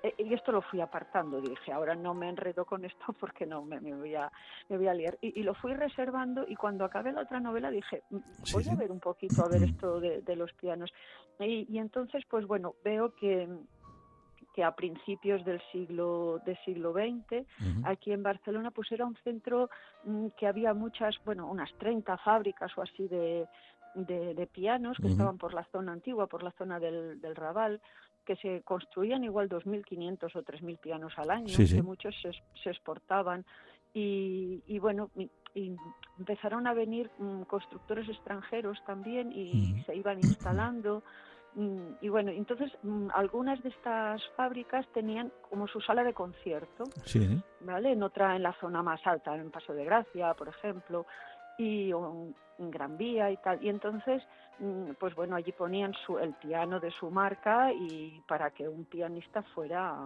Eh, 0.03 0.15
y 0.19 0.35
esto 0.35 0.53
lo 0.53 0.63
fui 0.63 0.81
apartando, 0.81 1.41
dije, 1.41 1.73
ahora 1.73 1.95
no 1.95 2.15
me 2.15 2.29
enredo 2.29 2.65
con 2.65 2.85
esto 2.85 3.07
porque 3.21 3.47
no 3.47 3.63
me, 3.63 3.79
voy, 3.79 4.15
a, 4.15 4.31
me 4.69 4.77
voy 4.77 4.89
a 4.89 4.95
liar. 4.95 5.19
Y, 5.21 5.43
lo 5.43 5.55
fui 5.55 5.73
reservando 5.75 6.45
y 6.47 6.57
cuando 6.57 6.85
acabé 6.85 7.13
la 7.13 7.23
otra 7.23 7.41
novela 7.41 7.71
dije, 7.71 8.03
mm, 8.11 8.19
voy 8.53 8.69
a 8.69 8.75
ver 8.75 8.93
un 8.93 9.01
poquito, 9.01 9.45
a 9.45 9.49
ver 9.49 9.63
esto 9.63 10.01
de, 10.01 10.23
de 10.23 10.37
los 10.37 10.53
pianos. 10.55 10.93
Y, 11.41 11.67
y 11.71 11.79
entonces, 11.79 12.25
pues 12.29 12.47
bueno, 12.47 12.75
veo 12.85 13.15
que 13.15 13.49
que 14.59 14.65
a 14.65 14.73
principios 14.73 15.45
del 15.45 15.63
siglo 15.71 16.41
del 16.45 16.59
siglo 16.65 16.93
XX 16.93 17.47
aquí 17.85 18.11
en 18.11 18.25
Barcelona 18.25 18.73
pues 18.73 18.91
era 18.91 19.07
un 19.07 19.15
centro 19.23 19.71
mm, 20.03 20.31
que 20.37 20.49
había 20.49 20.75
muchas 20.75 21.15
bueno 21.25 21.49
unas 21.49 21.73
30 21.79 22.19
fábricas 22.19 22.77
o 22.77 22.83
así 22.83 23.07
de, 23.07 23.47
de, 23.95 24.49
pianos 24.49 24.97
que 25.01 25.07
estaban 25.07 25.39
por 25.39 25.55
la 25.55 25.63
zona 25.71 25.93
antigua 25.93 26.27
por 26.27 26.43
la 26.43 26.51
zona 26.59 26.81
del, 26.81 27.21
del 27.21 27.37
Raval 27.37 27.81
que 28.25 28.35
se 28.35 28.63
construían 28.63 29.23
igual 29.23 29.49
2.500 29.49 30.25
o 30.35 30.43
3.000 30.43 30.79
pianos 30.81 31.13
al 31.17 31.31
año, 31.31 31.57
que 31.57 31.83
muchos 31.83 32.15
se, 32.21 32.69
exportaban. 32.69 33.47
Y, 33.95 34.63
y 34.67 34.79
bueno, 34.81 35.09
y 35.55 35.75
empezaron 36.19 36.67
a 36.67 36.75
venir 36.75 37.11
mm, 37.19 37.45
constructores 37.45 38.07
extranjeros 38.07 38.85
también 38.85 39.33
y 39.33 39.83
se 39.87 39.97
iban 39.97 40.19
instalando 40.19 41.03
y 42.01 42.09
bueno, 42.09 42.31
entonces 42.31 42.71
mm, 42.83 43.09
algunas 43.13 43.61
de 43.65 43.71
estas 43.71 44.23
fábricas 44.37 44.87
tenían 44.95 45.33
como 45.51 45.67
su 45.67 45.81
sala 45.81 46.05
de 46.05 46.15
concierto, 46.15 46.85
¿vale? 47.61 47.93
En 47.93 48.03
otra 48.03 48.37
en 48.37 48.45
la 48.45 48.53
zona 48.61 48.83
más 48.83 49.05
alta, 49.05 49.35
en 49.35 49.51
Paso 49.51 49.73
de 49.73 49.85
Gracia, 49.85 50.35
por 50.35 50.49
ejemplo, 50.49 51.05
y 51.59 51.91
en 51.91 52.71
Gran 52.71 52.97
Vía 52.97 53.33
y 53.33 53.39
tal. 53.39 53.59
Y 53.61 53.71
entonces, 53.71 54.23
mm, 54.61 54.93
pues 55.01 55.17
bueno, 55.17 55.35
allí 55.35 55.51
ponían 55.51 55.95
su, 56.07 56.17
el 56.19 56.35
piano 56.35 56.79
de 56.79 56.93
su 56.93 57.11
marca 57.11 57.73
y 57.73 58.23
para 58.29 58.51
que 58.53 58.69
un 58.69 58.85
pianista 58.85 59.43
fuera 59.43 59.97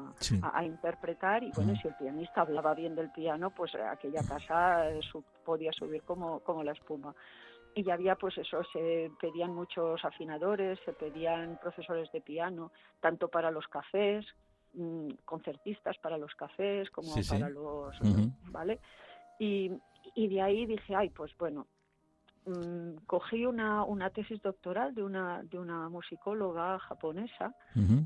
a, 0.54 0.64
interpretar. 0.64 1.42
Y 1.42 1.52
bueno, 1.54 1.74
si 1.76 1.88
el 1.88 1.94
pianista 1.96 2.40
hablaba 2.40 2.72
bien 2.72 2.94
del 2.94 3.10
piano, 3.10 3.50
pues 3.50 3.74
aquella 3.74 4.22
casa 4.26 4.88
eh, 4.88 5.00
podía 5.44 5.72
subir 5.72 6.02
como, 6.04 6.40
como 6.40 6.64
la 6.64 6.72
espuma 6.72 7.14
y 7.74 7.84
ya 7.84 7.94
había 7.94 8.16
pues 8.16 8.36
eso 8.38 8.62
se 8.72 9.10
pedían 9.20 9.54
muchos 9.54 10.04
afinadores 10.04 10.78
se 10.84 10.92
pedían 10.92 11.58
profesores 11.60 12.10
de 12.12 12.20
piano 12.20 12.72
tanto 13.00 13.28
para 13.28 13.50
los 13.50 13.66
cafés 13.68 14.26
mm, 14.74 15.08
concertistas 15.24 15.96
para 15.98 16.18
los 16.18 16.34
cafés 16.34 16.90
como 16.90 17.14
para 17.28 17.48
los 17.48 17.96
vale 18.50 18.80
y, 19.38 19.70
y 20.14 20.28
de 20.28 20.42
ahí 20.42 20.66
dije 20.66 20.94
ay 20.94 21.10
pues 21.10 21.36
bueno 21.38 21.66
Mm, 22.44 22.96
cogí 23.06 23.46
una, 23.46 23.84
una 23.84 24.10
tesis 24.10 24.42
doctoral 24.42 24.96
de 24.96 25.04
una, 25.04 25.44
de 25.44 25.60
una 25.60 25.88
musicóloga 25.88 26.80
japonesa 26.80 27.54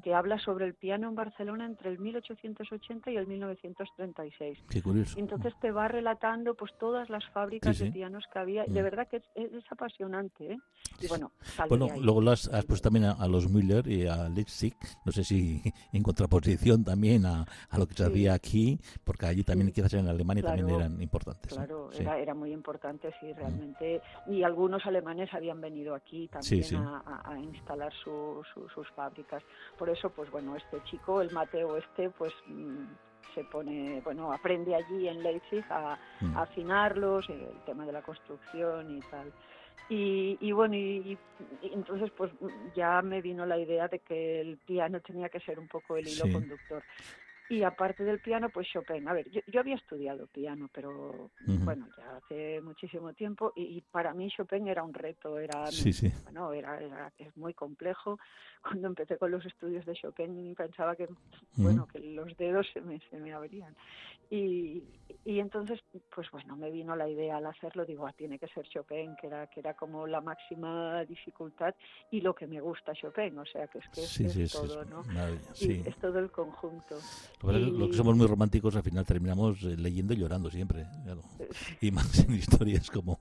que 0.02 0.14
habla 0.14 0.38
sobre 0.38 0.66
el 0.66 0.75
piano 0.75 1.09
en 1.09 1.14
Barcelona 1.14 1.64
entre 1.64 1.90
el 1.90 1.99
1880 1.99 3.11
y 3.11 3.16
el 3.16 3.26
1936. 3.26 4.59
Qué 4.69 4.83
curioso. 4.83 5.19
Entonces 5.19 5.55
te 5.61 5.71
va 5.71 5.88
relatando 5.88 6.55
pues 6.55 6.71
todas 6.78 7.09
las 7.09 7.25
fábricas 7.31 7.78
de 7.78 7.90
pianos 7.90 8.25
que 8.31 8.38
había. 8.38 8.64
De 8.64 8.81
mm. 8.81 8.85
verdad 8.85 9.09
que 9.09 9.23
es, 9.35 9.64
apasionante. 9.71 10.52
¿eh? 10.52 10.59
Y 11.00 11.09
bueno, 11.09 11.33
bueno 11.69 11.88
luego 11.99 12.21
las 12.21 12.47
has 12.49 12.64
puesto 12.66 12.90
también 12.90 13.07
a, 13.07 13.26
los 13.26 13.50
Müller 13.50 13.88
y 13.88 14.07
a 14.07 14.28
Leipzig, 14.28 14.76
no 15.05 15.12
sé 15.12 15.25
si 15.25 15.62
en 15.93 16.02
contraposición 16.02 16.85
también 16.85 17.25
a, 17.25 17.47
a 17.71 17.78
lo 17.78 17.87
que 17.87 17.95
se 17.95 18.05
hacía 18.05 18.35
aquí, 18.35 18.78
porque 19.02 19.26
allí 19.26 19.45
también 19.45 19.73
quizás 19.73 19.95
en 19.95 20.09
Alemania 20.09 20.45
también 20.45 20.69
eran 20.69 21.00
importantes. 21.00 21.52
Claro, 21.52 21.90
era, 21.93 22.19
era, 22.19 22.35
muy 22.35 22.52
importante, 22.52 23.12
sí, 23.21 23.33
realmente 23.33 24.00
y 24.28 24.42
algunos 24.42 24.85
alemanes 24.87 25.33
habían 25.33 25.61
venido 25.61 25.95
aquí 25.95 26.28
también 26.28 26.76
A, 26.76 27.38
instalar 27.38 27.92
sus 27.92 28.88
fábricas. 28.95 29.42
Por 29.78 29.88
eso, 29.88 30.11
pues 30.11 30.30
bueno, 30.30 30.56
este 30.56 30.83
chico, 30.85 31.21
el 31.21 31.30
Mateo 31.30 31.76
este, 31.76 32.11
pues 32.11 32.33
mm, 32.47 32.85
se 33.35 33.45
pone, 33.45 34.00
bueno, 34.02 34.33
aprende 34.33 34.75
allí 34.75 35.09
en 35.09 35.23
Leipzig 35.23 35.64
a, 35.71 35.99
mm. 36.21 36.37
afinarlos, 36.37 37.28
el 37.28 37.64
tema 37.64 37.87
de 37.87 37.92
la 37.92 38.02
construcción 38.02 38.97
y 38.97 39.00
tal. 39.00 39.33
Y, 39.88 40.50
bueno, 40.50 40.75
y, 40.75 41.16
entonces 41.62 42.11
pues 42.16 42.33
ya 42.75 43.02
me 43.02 43.23
vino 43.23 43.47
la 43.47 43.56
idea 43.56 43.87
de 43.87 44.00
que 44.00 44.40
el 44.40 44.56
piano 44.59 45.00
tenía 45.00 45.28
que 45.28 45.38
ser 45.38 45.61
un 45.61 45.68
poco 45.68 45.97
el 45.97 46.09
hilo 46.09 46.25
conductor. 46.33 46.83
Y 47.49 47.62
aparte 47.62 48.03
del 48.03 48.21
piano, 48.21 48.49
pues 48.50 48.67
Chopin. 48.73 49.07
A 49.07 49.12
ver, 49.12 49.31
yo, 49.31 49.61
había 49.61 49.76
estudiado 49.76 50.26
piano, 50.26 50.69
pero 50.73 51.31
bueno, 51.47 51.87
ya 51.97 52.17
hace 52.17 52.61
muchísimo 52.61 53.12
tiempo 53.12 53.53
y, 53.55 53.81
para 53.83 54.12
mí 54.15 54.29
Chopin 54.37 54.67
era 54.67 54.83
un 54.83 54.93
reto, 54.93 55.38
era, 55.38 55.65
Bueno, 56.25 56.53
era, 56.53 56.81
era, 56.81 57.12
es 57.19 57.37
muy 57.37 57.55
complejo. 57.55 58.19
Cuando 58.62 58.88
empecé 58.88 59.17
con 59.17 59.31
los 59.31 59.47
estudios 59.47 59.87
de 59.87 59.95
Chopin 59.95 60.55
pensaba 60.57 60.97
que, 60.97 61.09
bueno, 61.57 61.87
que 61.87 62.00
los 62.00 62.37
dedos 62.37 62.67
se 62.73 62.81
me, 62.81 63.00
se 63.11 63.17
me 63.19 63.33
abrían. 63.33 63.76
Y, 64.29 64.83
y 65.25 65.38
entonces, 65.38 65.81
pues 66.12 66.29
bueno, 66.33 66.57
me 66.57 66.71
vino 66.71 66.97
la 66.97 67.09
idea 67.09 67.37
al 67.37 67.47
hacerlo, 67.47 67.85
digo, 67.85 68.07
ah, 68.07 68.12
tiene 68.12 68.41
que 68.41 68.49
ser 68.49 68.67
Chopin, 68.69 69.15
que 69.21 69.29
era, 69.29 69.47
que 69.47 69.61
era 69.61 69.75
como 69.75 70.07
la 70.07 70.21
máxima 70.21 71.05
dificultad 71.05 71.75
y 72.11 72.21
lo 72.21 72.35
que 72.35 72.49
me 72.49 72.61
gusta 72.61 72.93
Chopin, 72.93 73.38
o 73.38 73.45
sea, 73.45 73.69
que 73.69 73.79
es 73.79 73.88
que 73.88 74.43
es, 74.43 74.53
todo, 74.53 74.85
¿no? 74.85 75.03
es 75.61 75.97
todo 75.99 76.19
el 76.19 76.31
conjunto. 76.31 76.97
Lo, 77.43 77.90
que 77.90 77.97
somos 77.97 78.16
muy 78.16 78.26
románticos 78.26 78.75
al 78.76 78.83
final 78.83 79.05
terminamos 79.05 79.62
eh, 79.62 79.76
leyendo 79.76 80.14
y 80.14 80.16
llorando 80.16 80.50
siempre, 80.50 80.87
y 81.81 81.90
más 81.90 82.19
en 82.21 82.35
historias 82.35 82.90
como 82.90 83.21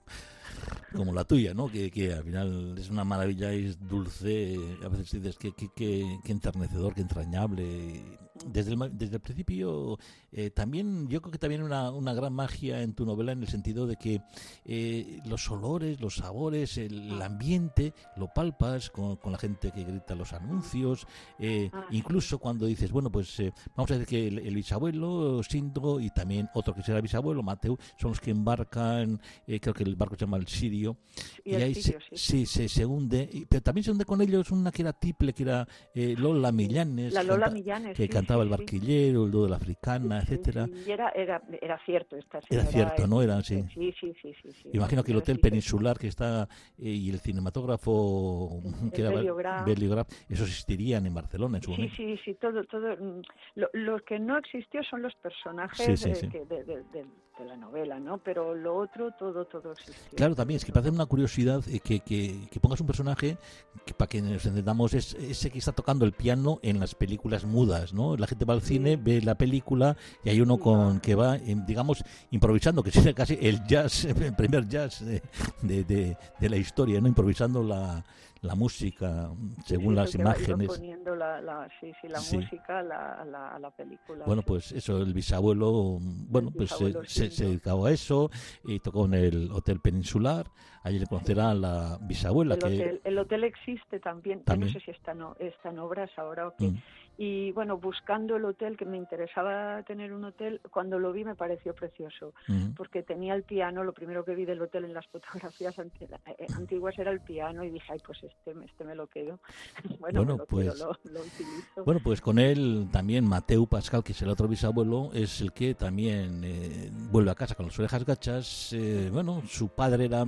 como 0.96 1.14
la 1.14 1.26
tuya, 1.26 1.54
¿no? 1.54 1.68
Que, 1.70 1.92
que, 1.92 2.14
al 2.14 2.24
final 2.24 2.78
es 2.78 2.90
una 2.90 3.04
maravilla, 3.04 3.52
es 3.52 3.78
dulce, 3.88 4.56
a 4.84 4.88
veces 4.88 5.12
dices 5.12 5.38
que, 5.38 5.52
que, 5.54 5.68
que 5.76 6.32
enternecedor, 6.32 6.94
que 6.94 7.02
entrañable. 7.02 8.02
Desde 8.44 8.74
el, 8.74 8.98
desde 8.98 9.16
el 9.16 9.22
principio, 9.22 9.98
eh, 10.38 10.50
también, 10.50 11.08
yo 11.08 11.22
creo 11.22 11.32
que 11.32 11.38
también 11.38 11.64
una, 11.64 11.92
una 11.92 12.14
gran 12.14 12.34
magia 12.34 12.82
en 12.82 12.94
tu 12.94 13.06
novela 13.06 13.32
en 13.32 13.42
el 13.42 13.48
sentido 13.48 13.88
de 13.88 13.96
que 13.96 14.22
eh, 14.66 15.22
los 15.26 15.50
olores, 15.50 16.02
los 16.02 16.16
sabores, 16.16 16.78
el, 16.78 17.22
ambiente, 17.22 17.94
lo 18.18 18.28
palpas 18.34 18.90
con, 18.90 19.16
con, 19.16 19.32
la 19.32 19.38
gente 19.38 19.72
que 19.72 19.86
grita 19.86 20.14
los 20.14 20.34
anuncios, 20.34 21.08
eh, 21.40 21.70
ah. 21.72 21.86
incluso 21.92 22.38
cuando 22.40 22.66
dices, 22.66 22.92
bueno, 22.92 23.10
pues 23.10 23.42
vamos 23.78 23.92
a 23.92 23.98
decir 23.98 24.08
que 24.08 24.28
el, 24.28 24.56
bisabuelo, 24.56 25.42
Sindro, 25.42 26.02
y 26.02 26.10
también 26.10 26.50
otro 26.54 26.76
que 26.76 26.84
será 26.84 27.00
bisabuelo, 27.00 27.42
Mateo, 27.42 27.78
son 27.98 28.12
los 28.12 28.20
que 28.20 28.32
embarcan, 28.32 29.22
creo 29.46 29.74
que 29.74 29.84
el 29.84 29.96
barco 29.96 30.16
se 30.16 30.26
llama 30.26 30.36
el 30.36 30.48
Sirio, 30.48 30.98
y, 31.46 31.56
ahí 31.56 31.76
se, 31.76 31.98
sí. 32.12 32.46
se, 32.46 32.86
hunde, 32.86 33.48
pero 33.48 33.64
también 33.64 33.86
se 33.86 33.92
hunde 33.92 34.04
con 34.04 34.22
ellos 34.22 34.52
una 34.52 34.72
que 34.72 34.82
era 34.82 34.92
tiple, 34.92 35.32
que 35.32 35.44
era 35.44 35.66
Lola 35.94 36.52
Millanes. 36.52 37.14
La 37.14 37.24
Lola 37.24 37.50
Millanes, 37.50 37.96
que 37.96 38.10
cantaba 38.26 38.44
el 38.44 38.50
barquillero, 38.50 39.26
el 39.26 39.32
do 39.32 39.44
de 39.44 39.50
la 39.50 39.58
africana, 39.58 40.20
etcétera. 40.20 40.68
y 40.68 40.92
era, 40.92 41.10
era, 41.10 41.42
era 41.62 41.80
cierto 41.86 42.18
esta 42.18 42.40
Era 42.50 42.64
cierto, 42.64 43.08
¿no? 43.08 43.22
Era, 43.22 43.42
sí. 43.42 43.64
Sí, 43.74 43.94
sí, 44.00 44.14
sí, 44.22 44.34
sí, 44.42 44.70
Imagino 44.74 45.04
que 45.04 45.12
el 45.12 45.18
Hotel 45.18 45.40
Peninsular 45.40 45.98
que 45.98 46.08
está 46.08 46.48
eh, 46.78 46.90
y 46.90 47.10
el 47.10 47.20
cinematógrafo 47.20 48.62
que 48.94 49.02
era 49.02 49.64
Beliograf, 49.64 50.08
esos 50.30 50.48
existirían 50.48 51.06
en 51.06 51.14
Barcelona 51.14 51.58
en 51.58 51.64
su 51.64 51.72
momento. 51.72 51.96
Sí, 51.96 52.16
sí, 52.16 52.22
sí, 52.26 52.34
todo, 52.36 52.64
todo. 52.64 52.96
Mm, 52.98 53.22
lo, 53.54 54.00
que 54.04 54.20
no 54.20 54.38
existió 54.38 54.84
son 54.84 55.04
los 55.04 55.14
personajes 55.16 56.04
de, 56.04 56.44
de, 56.50 57.06
la 57.46 57.58
novela, 57.58 58.00
¿no? 58.00 58.18
Pero 58.20 58.56
lo 58.56 58.78
otro, 58.78 59.12
todo, 59.20 59.46
todo 59.46 59.74
existió. 59.74 60.16
Claro, 60.16 60.36
también 60.36 60.58
es 60.58 60.66
que 60.66 60.72
parece 60.72 60.90
una 60.90 61.06
curiosidad 61.06 61.62
eh, 61.68 61.80
que, 61.80 62.00
que, 62.00 62.48
que, 62.50 62.60
pongas 62.62 62.80
un 62.80 62.88
personaje 62.88 63.38
que 63.86 63.94
para 63.94 64.08
que 64.08 64.22
nos 64.22 64.46
entendamos 64.46 64.94
es 64.94 65.14
ese 65.16 65.52
que 65.52 65.60
está 65.60 65.74
tocando 65.74 66.06
el 66.06 66.14
piano 66.14 66.60
en 66.64 66.80
las 66.80 66.96
películas 66.96 67.46
mudas, 67.46 67.94
¿no? 67.94 68.15
¿No? 68.16 68.22
La 68.22 68.28
gente 68.28 68.46
va 68.46 68.54
al 68.54 68.62
cine, 68.62 68.98
ve 68.98 69.22
la 69.22 69.36
película 69.36 69.96
y 70.24 70.30
hay 70.30 70.42
uno 70.42 70.58
con 70.58 71.00
que 71.00 71.16
va, 71.16 71.38
digamos, 71.38 72.04
improvisando, 72.32 72.84
que 72.84 72.92
sería 72.92 73.14
casi 73.14 73.38
el 73.42 73.66
jazz, 73.66 74.06
el 74.06 74.36
primer 74.36 74.68
jazz 74.68 75.04
de, 75.06 75.22
de, 75.62 76.18
de 76.40 76.50
la 76.50 76.58
historia, 76.58 77.02
¿no? 77.02 77.08
Improvisando 77.08 77.64
la, 77.64 78.04
la 78.42 78.56
música 78.56 79.30
según 79.66 79.96
las 79.96 80.14
imágenes. 80.16 80.68
poniendo 80.68 81.16
la, 81.16 81.42
la, 81.42 81.68
sí, 81.80 81.92
sí, 82.02 82.08
la 82.08 82.20
música 82.20 82.80
a 82.80 82.84
la, 82.84 83.56
a 83.56 83.60
la, 83.60 83.72
película. 83.72 84.26
Bueno, 84.26 84.44
pues 84.44 84.72
eso, 84.72 85.02
el 85.02 85.14
bisabuelo, 85.14 85.98
bueno, 86.02 86.52
pues 86.52 86.70
se, 86.72 87.30
se, 87.30 87.46
dedicaba 87.46 87.90
a 87.90 87.92
eso 87.92 88.30
y 88.64 88.80
tocó 88.80 89.06
en 89.06 89.16
el 89.16 89.52
Hotel 89.52 89.80
Peninsular. 89.80 90.46
Allí 90.84 91.00
le 91.00 91.08
conocerá 91.08 91.50
a 91.50 91.56
la 91.56 91.98
bisabuela. 92.02 92.56
El, 92.56 92.60
que... 92.60 92.68
hotel, 92.68 93.02
el 93.04 93.18
hotel 93.18 93.44
existe 93.44 94.00
también, 94.00 94.44
también. 94.44 94.72
no 94.72 94.80
sé 94.80 94.86
si 94.86 94.92
está, 94.92 95.16
no, 95.16 95.36
está 95.40 95.70
en 95.70 95.80
obras 95.80 96.12
ahora 96.18 96.48
o 96.48 96.56
qué. 96.56 96.68
Mm. 96.68 96.82
Y 97.18 97.52
bueno, 97.54 97.78
buscando 97.78 98.36
el 98.36 98.44
hotel, 98.44 98.76
que 98.76 98.86
me 98.86 98.98
interesaba 98.98 99.82
tener 99.84 100.12
un 100.12 100.26
hotel, 100.26 100.60
cuando 100.70 101.00
lo 101.00 101.14
vi 101.14 101.24
me 101.24 101.36
pareció 101.36 101.74
precioso, 101.74 102.34
porque 102.76 103.04
tenía 103.04 103.34
el 103.36 103.44
piano, 103.44 103.84
lo 103.84 103.94
primero 103.94 104.26
que 104.26 104.36
vi 104.36 104.44
del 104.44 104.62
hotel 104.62 104.86
en 104.86 104.94
las 104.94 105.08
fotografías 105.12 105.78
eh, 105.80 106.48
antiguas 106.56 106.98
era 107.00 107.12
el 107.12 107.22
piano 107.22 107.64
y 107.64 107.70
dije, 107.70 107.94
ay, 107.94 108.00
pues 108.06 108.22
este, 108.38 108.66
este 108.66 108.84
me 108.84 108.96
lo 108.96 109.08
quedo. 109.08 109.40
bueno, 110.00 110.24
lo 110.24 110.46
pues, 110.46 110.78
lo, 110.80 110.92
utilizo. 110.92 111.84
Bueno, 111.86 112.02
pues 112.04 112.22
con 112.22 112.40
él 112.40 112.88
también 112.92 113.28
Mateu 113.28 113.68
Pascal, 113.68 114.04
que 114.04 114.12
es 114.12 114.22
el 114.22 114.30
otro 114.30 114.48
bisabuelo, 114.48 115.12
es 115.14 115.42
el 115.42 115.54
que 115.54 115.76
también 115.76 116.42
eh, 116.44 116.92
vuelve 117.12 117.32
a 117.32 117.36
casa 117.36 117.56
con 117.56 117.66
las 117.66 117.78
orejas 117.80 118.06
gachas. 118.06 118.74
Eh, 118.74 119.10
bueno, 119.12 119.42
su 119.48 119.70
padre 119.70 120.06
era 120.06 120.26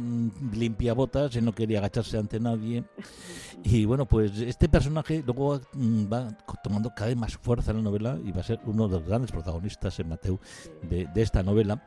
limpia 0.54 0.94
botas, 0.94 1.36
él 1.36 1.46
no 1.46 1.54
quería 1.54 1.80
agacharse 1.80 2.18
ante 2.18 2.40
nadie. 2.40 2.84
Y 3.64 3.86
bueno, 3.86 4.06
pues 4.06 4.38
este 4.40 4.70
personaje 4.70 5.24
luego 5.26 5.60
mm, 5.74 6.14
va 6.14 6.28
tomando 6.64 6.92
cada 6.94 7.08
vez 7.08 7.18
más 7.18 7.36
fuerza 7.38 7.72
en 7.72 7.78
la 7.78 7.84
novela 7.84 8.18
y 8.24 8.32
va 8.32 8.42
a 8.42 8.44
ser 8.44 8.60
uno 8.66 8.88
de 8.88 9.00
los 9.00 9.08
grandes 9.08 9.32
protagonistas 9.32 10.00
en 10.00 10.10
Mateo 10.10 10.40
de, 10.84 11.10
esta 11.16 11.42
novela. 11.42 11.84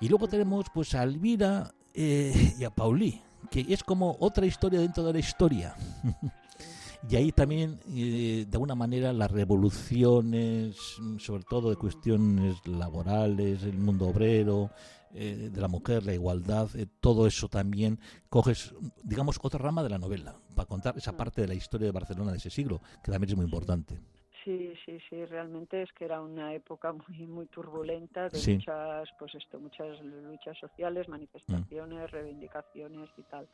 Y 0.00 0.08
luego 0.08 0.26
tenemos 0.26 0.66
pues 0.74 0.94
a 0.96 1.04
Elvira 1.04 1.72
eh, 1.94 2.54
y 2.58 2.64
a 2.64 2.70
Paulí, 2.70 3.22
que 3.50 3.66
es 3.68 3.82
como 3.82 4.16
otra 4.20 4.46
historia 4.46 4.80
dentro 4.80 5.04
de 5.04 5.12
la 5.12 5.18
historia. 5.18 5.74
y 7.10 7.16
ahí 7.16 7.32
también, 7.32 7.78
eh, 7.94 8.46
de 8.48 8.56
alguna 8.56 8.74
manera, 8.74 9.12
las 9.12 9.30
revoluciones, 9.30 10.76
sobre 11.18 11.44
todo 11.44 11.70
de 11.70 11.76
cuestiones 11.76 12.56
laborales, 12.66 13.62
el 13.62 13.78
mundo 13.78 14.08
obrero, 14.08 14.70
eh, 15.14 15.50
de 15.52 15.60
la 15.60 15.68
mujer, 15.68 16.04
la 16.04 16.12
igualdad, 16.12 16.68
todo 17.00 17.26
eso 17.26 17.48
también 17.48 17.98
coges, 18.28 18.74
digamos, 19.02 19.38
otra 19.40 19.58
rama 19.58 19.82
de 19.82 19.88
la 19.88 19.98
novela, 19.98 20.36
para 20.54 20.66
contar 20.66 20.98
esa 20.98 21.12
mm. 21.12 21.16
parte 21.16 21.40
de 21.40 21.48
la 21.48 21.54
historia 21.54 21.86
de 21.86 21.92
Barcelona 21.92 22.32
de 22.32 22.38
ese 22.38 22.50
siglo, 22.50 22.82
que 23.02 23.10
también 23.10 23.30
es 23.30 23.36
muy 23.36 23.44
importante. 23.44 23.98
Sí, 24.46 24.72
sí, 24.84 24.96
sí, 25.10 25.24
realmente 25.24 25.82
es 25.82 25.92
que 25.92 26.04
era 26.04 26.20
una 26.20 26.54
época 26.54 26.92
muy 27.08 27.26
muy 27.26 27.46
turbulenta 27.46 28.28
de 28.28 28.38
muchas 28.54 29.08
pues 29.18 29.34
esto, 29.34 29.58
muchas 29.58 30.00
luchas 30.00 30.56
sociales, 30.58 31.08
manifestaciones, 31.08 32.10
reivindicaciones 32.12 33.10
y 33.18 33.22
tal. 33.22 33.48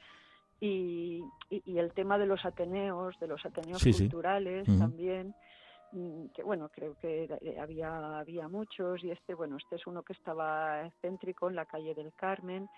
Y, 0.60 1.24
y, 1.48 1.78
el 1.78 1.92
tema 1.92 2.18
de 2.18 2.26
los 2.26 2.44
ateneos, 2.44 3.18
de 3.18 3.26
los 3.26 3.44
ateneos 3.44 3.82
culturales 3.82 4.64
también, 4.78 5.34
mm, 5.92 6.26
que 6.26 6.42
bueno, 6.44 6.68
creo 6.68 6.94
que 7.00 7.24
eh, 7.40 7.58
había 7.58 8.20
había 8.20 8.46
muchos 8.46 9.02
y 9.02 9.10
este 9.10 9.34
bueno, 9.34 9.56
este 9.56 9.76
es 9.76 9.86
uno 9.86 10.02
que 10.02 10.12
estaba 10.12 10.88
céntrico 11.00 11.48
en 11.48 11.56
la 11.56 11.64
calle 11.64 11.94
del 11.94 12.12
Carmen 12.12 12.68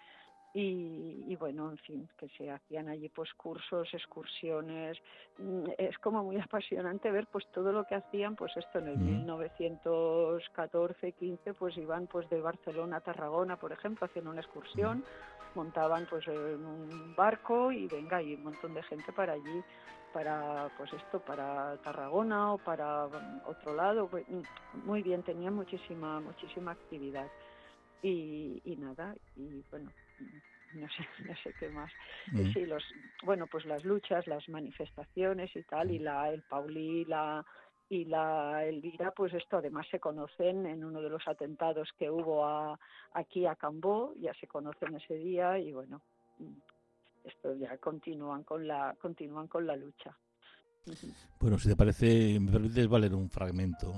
y, 0.56 1.34
bueno, 1.34 1.68
en 1.68 1.78
fin, 1.78 2.08
que 2.16 2.28
se 2.28 2.49
hacían 2.49 2.88
allí 2.88 3.08
pues 3.08 3.34
cursos, 3.34 3.92
excursiones. 3.92 4.96
Mm, 5.38 5.64
es 5.76 5.99
como 5.99 6.23
muy 6.23 6.37
apasionante 6.40 7.11
ver 7.11 7.26
pues 7.26 7.44
todo 7.50 7.73
lo 7.73 7.82
que 7.84 7.96
hacían, 7.96 8.37
pues 8.37 8.56
esto 8.56 8.78
en 8.78 8.87
el 8.87 8.99
1914, 8.99 11.11
15, 11.11 11.54
pues 11.54 11.76
iban 11.76 12.06
pues 12.06 12.30
de 12.30 12.40
Barcelona 12.40 12.99
a 12.99 13.00
Tarragona, 13.00 13.56
por 13.56 13.73
ejemplo, 13.73 14.06
haciendo 14.06 14.30
una 14.30 14.42
excursión, 14.42 15.02
montaban 15.56 16.06
pues 16.08 16.28
en 16.28 16.64
un 16.64 17.16
barco 17.16 17.73
y 17.73 17.88
venga, 17.88 18.23
y 18.23 18.34
un 18.34 18.44
montón 18.44 18.75
de 18.75 18.84
gente 18.84 19.12
para 19.12 19.32
allí 19.32 19.61
para 20.12 20.70
pues 20.78 20.92
esto 20.92 21.18
para 21.18 21.76
Tarragona 21.78 22.52
o 22.52 22.58
para 22.58 23.06
otro 23.46 23.75
lado. 23.75 24.06
Pues, 24.06 24.25
mm, 24.28 24.42
muy 24.87 25.02
bien 25.02 25.25
tenían 25.25 25.54
muchísima 25.54 26.20
muchísima 26.20 26.70
actividad. 26.70 27.26
Y, 28.02 28.62
y 28.64 28.76
nada 28.76 29.16
y 29.34 29.64
bueno 29.70 29.90
no 30.75 30.88
sé, 30.88 31.06
no 31.28 31.35
sé 31.42 31.54
qué 31.59 31.68
más. 31.68 31.92
Mm. 32.33 32.52
Sí, 32.52 32.66
los, 32.66 32.83
bueno, 33.23 33.47
pues 33.47 33.64
las 33.64 33.85
luchas, 33.85 34.26
las 34.26 34.49
manifestaciones 34.49 35.54
y 35.54 35.62
tal, 35.62 35.90
y 35.90 35.98
la, 35.98 36.31
el 36.31 36.42
Paulí 36.42 37.05
la, 37.05 37.44
y 37.88 38.05
la 38.05 38.64
Elvira, 38.64 39.12
pues 39.12 39.33
esto 39.35 39.59
además 39.59 39.87
se 39.90 40.00
conocen 40.00 40.66
en 40.66 40.85
uno 40.85 41.00
de 41.00 41.11
los 41.11 41.27
atentados 41.27 41.90
que 41.98 42.11
hubo 42.11 42.44
a, 42.44 42.79
aquí 43.12 43.46
a 43.46 43.57
Cambó, 43.57 44.14
ya 44.18 44.33
se 44.35 44.46
conocen 44.46 44.94
ese 44.96 45.14
día 45.14 45.59
y 45.59 45.72
bueno, 45.72 46.03
esto 47.24 47.55
ya 47.57 47.77
continúan 47.79 48.44
con 48.44 48.66
la, 48.66 48.94
continúan 49.00 49.48
con 49.48 49.66
la 49.66 49.77
lucha. 49.77 50.16
Bueno, 51.40 51.59
si 51.59 51.68
te 51.70 51.77
parece, 51.77 52.38
me 52.38 52.53
permites 52.53 52.88
valer 52.88 53.14
un 53.14 53.31
fragmento. 53.31 53.94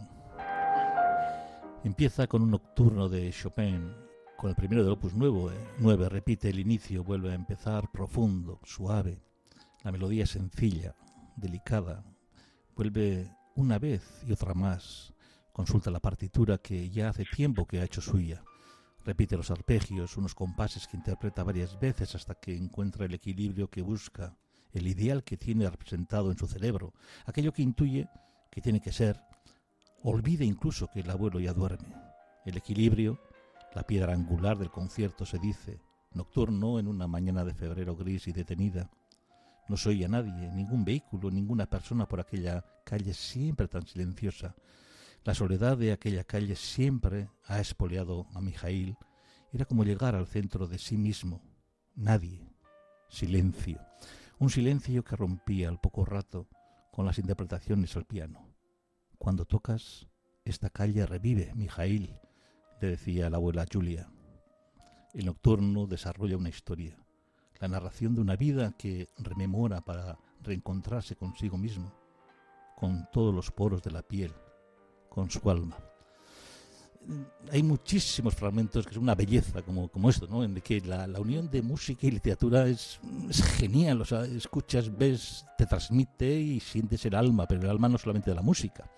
Empieza 1.82 2.26
con 2.26 2.42
un 2.42 2.50
nocturno 2.50 3.08
de 3.08 3.30
Chopin 3.30 4.05
con 4.36 4.50
el 4.50 4.56
primero 4.56 4.82
del 4.82 4.92
opus 4.92 5.14
nuevo, 5.14 5.50
9, 5.78 6.04
eh, 6.04 6.08
repite 6.08 6.50
el 6.50 6.58
inicio, 6.58 7.02
vuelve 7.02 7.32
a 7.32 7.34
empezar 7.34 7.90
profundo, 7.90 8.60
suave. 8.64 9.22
La 9.82 9.92
melodía 9.92 10.26
sencilla, 10.26 10.94
delicada. 11.36 12.04
Vuelve 12.74 13.30
una 13.54 13.78
vez 13.78 14.02
y 14.26 14.32
otra 14.32 14.52
más. 14.54 15.14
Consulta 15.52 15.90
la 15.90 16.00
partitura 16.00 16.58
que 16.58 16.90
ya 16.90 17.08
hace 17.08 17.24
tiempo 17.24 17.66
que 17.66 17.80
ha 17.80 17.84
hecho 17.84 18.00
suya. 18.00 18.42
Repite 19.04 19.36
los 19.36 19.50
arpegios, 19.50 20.16
unos 20.16 20.34
compases 20.34 20.86
que 20.86 20.96
interpreta 20.96 21.44
varias 21.44 21.78
veces 21.78 22.14
hasta 22.14 22.34
que 22.34 22.56
encuentra 22.56 23.06
el 23.06 23.14
equilibrio 23.14 23.70
que 23.70 23.80
busca, 23.80 24.36
el 24.72 24.86
ideal 24.86 25.24
que 25.24 25.36
tiene 25.36 25.70
representado 25.70 26.30
en 26.30 26.36
su 26.36 26.46
cerebro, 26.46 26.92
aquello 27.24 27.52
que 27.52 27.62
intuye 27.62 28.08
que 28.50 28.60
tiene 28.60 28.80
que 28.80 28.92
ser. 28.92 29.20
Olvida 30.02 30.44
incluso 30.44 30.88
que 30.88 31.00
el 31.00 31.10
abuelo 31.10 31.40
ya 31.40 31.54
duerme. 31.54 31.94
El 32.44 32.56
equilibrio 32.56 33.18
la 33.76 33.82
piedra 33.82 34.14
angular 34.14 34.56
del 34.56 34.70
concierto 34.70 35.26
se 35.26 35.38
dice, 35.38 35.82
nocturno 36.14 36.78
en 36.78 36.88
una 36.88 37.06
mañana 37.06 37.44
de 37.44 37.52
febrero 37.52 37.94
gris 37.94 38.26
y 38.26 38.32
detenida. 38.32 38.90
No 39.68 39.76
se 39.76 39.90
oye 39.90 40.06
a 40.06 40.08
nadie, 40.08 40.50
ningún 40.50 40.82
vehículo, 40.82 41.30
ninguna 41.30 41.66
persona 41.66 42.08
por 42.08 42.18
aquella 42.18 42.64
calle 42.86 43.12
siempre 43.12 43.68
tan 43.68 43.86
silenciosa. 43.86 44.54
La 45.24 45.34
soledad 45.34 45.76
de 45.76 45.92
aquella 45.92 46.24
calle 46.24 46.56
siempre 46.56 47.28
ha 47.44 47.60
espoleado 47.60 48.26
a 48.32 48.40
Mijail. 48.40 48.96
Era 49.52 49.66
como 49.66 49.84
llegar 49.84 50.14
al 50.14 50.26
centro 50.26 50.66
de 50.66 50.78
sí 50.78 50.96
mismo. 50.96 51.42
Nadie. 51.94 52.48
Silencio. 53.10 53.78
Un 54.38 54.48
silencio 54.48 55.04
que 55.04 55.16
rompía 55.16 55.68
al 55.68 55.80
poco 55.80 56.06
rato 56.06 56.48
con 56.92 57.04
las 57.04 57.18
interpretaciones 57.18 57.94
al 57.94 58.06
piano. 58.06 58.54
Cuando 59.18 59.44
tocas, 59.44 60.08
esta 60.46 60.70
calle 60.70 61.04
revive, 61.04 61.52
Mijail, 61.54 62.18
le 62.80 62.88
decía 62.88 63.30
la 63.30 63.36
abuela 63.36 63.66
Julia. 63.70 64.08
El 65.14 65.26
nocturno 65.26 65.86
desarrolla 65.86 66.36
una 66.36 66.50
historia, 66.50 66.98
la 67.60 67.68
narración 67.68 68.14
de 68.14 68.20
una 68.20 68.36
vida 68.36 68.74
que 68.76 69.08
rememora 69.18 69.80
para 69.80 70.18
reencontrarse 70.42 71.16
consigo 71.16 71.56
mismo, 71.56 71.92
con 72.76 73.08
todos 73.10 73.34
los 73.34 73.50
poros 73.50 73.82
de 73.82 73.90
la 73.90 74.02
piel, 74.02 74.32
con 75.08 75.30
su 75.30 75.50
alma. 75.50 75.76
Hay 77.52 77.62
muchísimos 77.62 78.34
fragmentos 78.34 78.84
que 78.84 78.92
son 78.92 79.04
una 79.04 79.14
belleza 79.14 79.62
como, 79.62 79.88
como 79.88 80.10
esto, 80.10 80.26
¿no? 80.26 80.42
en 80.42 80.60
que 80.60 80.80
la, 80.80 81.06
unión 81.20 81.48
de 81.48 81.62
música 81.62 82.06
y 82.06 82.10
literatura 82.10 82.66
es, 82.66 82.98
es 83.30 83.42
genial, 83.42 84.02
escuchas, 84.36 84.94
ves, 84.94 85.46
te 85.56 85.66
transmite 85.66 86.28
y 86.28 86.58
sientes 86.58 87.06
el 87.06 87.14
alma, 87.14 87.46
pero 87.46 87.62
el 87.62 87.70
alma 87.70 87.88
no 87.88 87.96
solamente 87.96 88.30
de 88.30 88.36
la 88.36 88.42
música, 88.42 88.90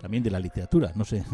también 0.00 0.24
de 0.24 0.30
la 0.32 0.40
literatura, 0.40 0.92
no 0.96 1.04
sé. 1.04 1.24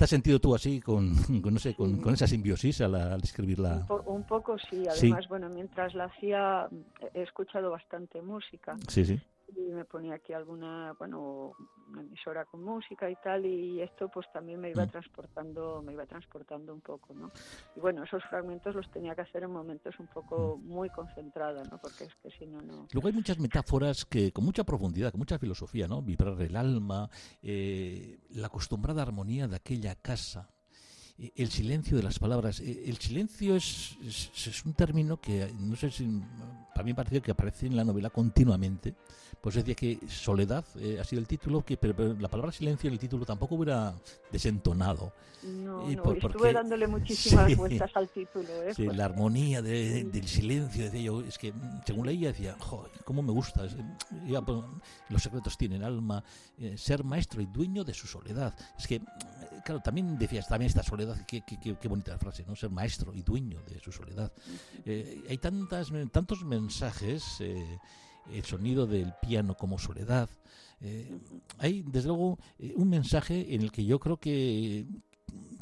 ¿Te 0.00 0.04
has 0.04 0.10
sentido 0.10 0.40
tú 0.40 0.54
así 0.54 0.80
con, 0.80 1.12
no 1.52 1.58
sé, 1.58 1.74
con, 1.74 2.00
esa 2.14 2.26
simbiosis 2.26 2.80
al, 2.80 2.94
al 2.94 3.22
escribirla? 3.22 3.86
Un, 4.06 4.22
poco 4.22 4.56
sí, 4.58 4.82
además, 4.88 5.28
bueno, 5.28 5.50
mientras 5.50 5.94
la 5.94 6.04
hacía 6.04 6.68
he 7.12 7.20
escuchado 7.20 7.70
bastante 7.70 8.22
música. 8.22 8.78
Sí, 8.88 9.04
sí 9.04 9.20
y 9.56 9.72
me 9.72 9.84
ponía 9.84 10.14
aquí 10.14 10.32
alguna, 10.32 10.94
bueno, 10.98 11.52
una 11.88 12.02
emisora 12.02 12.44
con 12.44 12.62
música 12.62 13.10
y 13.10 13.16
tal 13.16 13.44
y 13.46 13.80
esto 13.80 14.08
pues 14.08 14.26
también 14.32 14.60
me 14.60 14.70
iba 14.70 14.84
mm. 14.84 14.90
transportando, 14.90 15.82
me 15.82 15.92
iba 15.92 16.06
transportando 16.06 16.72
un 16.72 16.80
poco, 16.80 17.14
¿no? 17.14 17.30
Y 17.76 17.80
bueno, 17.80 18.04
esos 18.04 18.22
fragmentos 18.24 18.74
los 18.74 18.90
tenía 18.90 19.14
que 19.14 19.22
hacer 19.22 19.42
en 19.42 19.50
momentos 19.50 19.98
un 19.98 20.06
poco 20.06 20.56
mm. 20.56 20.66
muy 20.66 20.88
concentrados, 20.90 21.70
¿no? 21.70 21.78
Porque 21.78 22.04
es 22.04 22.14
que 22.22 22.30
si 22.30 22.46
no, 22.46 22.60
no... 22.60 22.86
Luego 22.92 23.08
hay 23.08 23.14
muchas 23.14 23.38
metáforas 23.38 24.04
que 24.04 24.32
con 24.32 24.44
mucha 24.44 24.64
profundidad, 24.64 25.10
con 25.10 25.20
mucha 25.20 25.38
filosofía, 25.38 25.88
¿no? 25.88 26.02
Vibrar 26.02 26.40
el 26.40 26.56
alma, 26.56 27.08
eh, 27.42 28.20
la 28.30 28.46
acostumbrada 28.46 29.02
armonía 29.02 29.48
de 29.48 29.56
aquella 29.56 29.94
casa, 29.96 30.50
el 31.36 31.50
silencio 31.50 31.96
de 31.96 32.02
las 32.02 32.18
palabras. 32.18 32.60
El 32.60 32.96
silencio 32.96 33.56
es, 33.56 33.96
es, 34.02 34.64
un 34.64 34.72
término 34.74 35.20
que, 35.20 35.52
no 35.58 35.76
sé 35.76 35.90
si, 35.90 36.08
para 36.74 36.84
mí 36.84 36.90
me 36.90 36.94
parece 36.94 37.20
que 37.20 37.30
aparece 37.30 37.66
en 37.66 37.76
la 37.76 37.84
novela 37.84 38.10
continuamente. 38.10 38.94
Pues 39.40 39.54
decía 39.54 39.74
que 39.74 39.98
soledad 40.06 40.64
eh, 40.78 40.98
ha 41.00 41.04
sido 41.04 41.20
el 41.20 41.26
título, 41.26 41.64
que 41.64 41.76
pero, 41.76 42.14
la 42.14 42.28
palabra 42.28 42.52
silencio 42.52 42.88
en 42.88 42.94
el 42.94 42.98
título 42.98 43.24
tampoco 43.24 43.54
hubiera 43.54 43.94
desentonado. 44.30 45.12
No, 45.42 45.88
no 45.88 46.12
estuve 46.12 46.52
dándole 46.52 46.86
muchísimas 46.86 47.56
vueltas 47.56 47.90
al 47.94 48.08
título. 48.08 48.48
¿eh? 48.62 48.74
Sí, 48.74 48.86
la 48.86 49.06
armonía 49.06 49.62
del 49.62 50.28
silencio, 50.28 50.84
decía 50.84 51.00
yo, 51.00 51.20
es 51.22 51.38
que 51.38 51.54
según 51.86 52.06
leía 52.06 52.28
decía, 52.28 52.54
joder, 52.58 52.90
cómo 53.04 53.22
me 53.22 53.32
gusta, 53.32 53.66
ya, 54.26 54.42
pues, 54.42 54.58
los 55.08 55.22
secretos 55.22 55.56
tienen 55.56 55.82
alma, 55.82 56.22
eh, 56.58 56.76
ser 56.76 57.04
maestro 57.04 57.40
y 57.40 57.46
dueño 57.46 57.82
de 57.84 57.94
su 57.94 58.06
soledad. 58.06 58.54
Es 58.78 58.86
que, 58.86 59.00
claro, 59.64 59.80
también 59.80 60.18
decías, 60.18 60.48
también 60.48 60.68
esta 60.68 60.82
soledad, 60.82 61.24
qué, 61.26 61.42
qué, 61.42 61.88
bonita 61.88 62.16
frase, 62.18 62.44
¿no? 62.46 62.56
Ser 62.56 62.70
maestro 62.70 63.14
y 63.14 63.22
dueño 63.22 63.60
de 63.68 63.80
su 63.80 63.92
soledad. 63.92 64.32
hay 64.86 65.38
tantas, 65.38 65.92
tantos 66.12 66.44
mensajes 66.44 67.40
el 68.32 68.44
sonido 68.44 68.86
del 68.86 69.12
piano 69.20 69.56
como 69.56 69.78
soledad. 69.78 70.28
Eh, 70.80 71.18
hay, 71.58 71.82
desde 71.82 72.08
luego, 72.08 72.38
eh, 72.58 72.72
un 72.76 72.88
mensaje 72.88 73.54
en 73.54 73.62
el 73.62 73.72
que 73.72 73.84
yo 73.84 73.98
creo 73.98 74.18
que, 74.18 74.86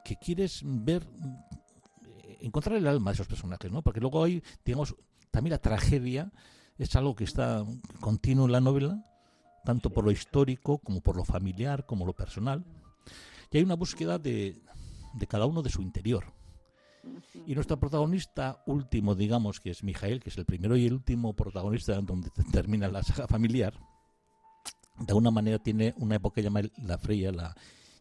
que 0.04 0.16
quieres 0.16 0.62
ver, 0.64 1.02
eh, 2.04 2.38
encontrar 2.40 2.76
el 2.76 2.86
alma 2.86 3.10
de 3.10 3.14
esos 3.14 3.26
personajes, 3.26 3.70
¿no? 3.70 3.82
Porque 3.82 4.00
luego 4.00 4.22
hay, 4.22 4.42
digamos, 4.64 4.94
también 5.30 5.52
la 5.52 5.58
tragedia 5.58 6.32
es 6.78 6.94
algo 6.94 7.14
que 7.14 7.24
está 7.24 7.64
continuo 8.00 8.46
en 8.46 8.52
la 8.52 8.60
novela, 8.60 9.04
tanto 9.64 9.90
por 9.90 10.04
lo 10.04 10.10
histórico 10.10 10.78
como 10.78 11.00
por 11.00 11.16
lo 11.16 11.24
familiar, 11.24 11.84
como 11.86 12.06
lo 12.06 12.12
personal. 12.12 12.64
Y 13.50 13.58
hay 13.58 13.64
una 13.64 13.76
búsqueda 13.76 14.18
de, 14.18 14.60
de 15.14 15.26
cada 15.26 15.46
uno 15.46 15.62
de 15.62 15.70
su 15.70 15.82
interior. 15.82 16.24
Y 17.46 17.54
nuestro 17.54 17.78
protagonista 17.78 18.62
último, 18.66 19.14
digamos, 19.14 19.60
que 19.60 19.70
es 19.70 19.82
Mijael, 19.82 20.20
que 20.20 20.30
es 20.30 20.38
el 20.38 20.44
primero 20.44 20.76
y 20.76 20.86
el 20.86 20.92
último 20.92 21.34
protagonista 21.34 21.98
donde 22.00 22.30
termina 22.52 22.88
la 22.88 23.02
saga 23.02 23.26
familiar, 23.26 23.74
de 24.98 25.06
alguna 25.08 25.30
manera 25.30 25.58
tiene 25.58 25.94
una 25.96 26.16
época 26.16 26.40
llamada 26.40 26.68
la 26.82 26.98
fría, 26.98 27.32
la, 27.32 27.54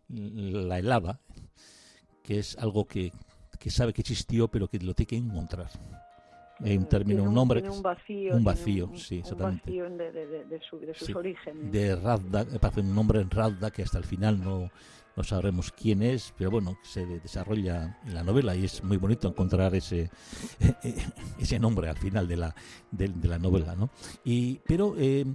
la 0.10 0.79
helada, 0.79 1.21
que 2.23 2.39
es 2.39 2.57
algo 2.57 2.86
que, 2.86 3.13
que 3.60 3.69
sabe 3.69 3.93
que 3.93 4.01
existió, 4.01 4.47
pero 4.47 4.67
que 4.67 4.79
lo 4.79 4.93
tiene 4.93 5.07
que 5.07 5.15
encontrar 5.15 5.69
en 6.60 6.79
un 6.79 6.89
término, 6.89 7.23
un, 7.23 7.33
nombre. 7.33 7.62
un 7.69 7.81
vacío. 7.81 8.36
Un 8.36 8.43
vacío, 8.43 8.91
sí, 8.95 9.19
exactamente. 9.19 9.69
Un 9.69 9.97
vacío 9.97 10.12
de, 10.12 10.25
de, 10.25 10.45
de, 10.45 10.60
su, 10.60 10.79
de 10.79 10.93
sus 10.93 11.15
orígenes. 11.15 11.71
De 11.71 11.95
Radda, 11.95 12.45
parece 12.60 12.81
un 12.81 12.95
nombre 12.95 13.21
en 13.21 13.29
Radda 13.29 13.69
que 13.71 13.83
hasta 13.83 13.99
el 13.99 14.05
final 14.05 14.43
no, 14.43 14.71
no 15.17 15.23
sabremos 15.23 15.71
quién 15.71 16.03
es, 16.03 16.34
pero 16.38 16.51
bueno, 16.51 16.77
se 16.84 17.06
desarrolla 17.06 17.99
en 18.06 18.13
la 18.13 18.23
novela 18.23 18.56
y 18.56 18.65
es 18.65 18.84
muy 18.84 18.97
bonito 18.97 19.27
encontrar 19.27 19.73
ese, 19.73 20.12
ese 21.39 21.60
nombre 21.60 21.89
al 21.89 21.97
final 21.97 22.27
de 22.27 22.38
la, 22.38 22.56
de, 22.91 23.10
la 23.27 23.39
novela, 23.39 23.75
¿no? 23.75 23.89
Y, 24.23 24.60
pero... 24.65 24.95
Eh, 24.97 25.25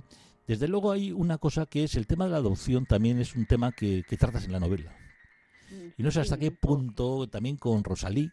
desde 0.45 0.66
luego 0.66 0.90
hay 0.90 1.12
una 1.12 1.38
cosa 1.38 1.66
que 1.66 1.85
es 1.85 1.95
el 1.95 2.09
tema 2.09 2.25
de 2.25 2.33
la 2.33 2.38
adopción, 2.38 2.85
también 2.85 3.21
es 3.21 3.37
un 3.37 3.47
tema 3.47 3.71
que, 3.71 4.03
que 4.03 4.16
tratas 4.16 4.45
en 4.45 4.53
la 4.53 4.59
novela. 4.59 4.92
Y 5.97 6.03
no 6.03 6.11
sé 6.11 6.21
hasta 6.21 6.37
qué 6.37 6.51
punto, 6.51 7.29
también 7.29 7.57
con 7.57 7.85
Rosalí, 7.85 8.31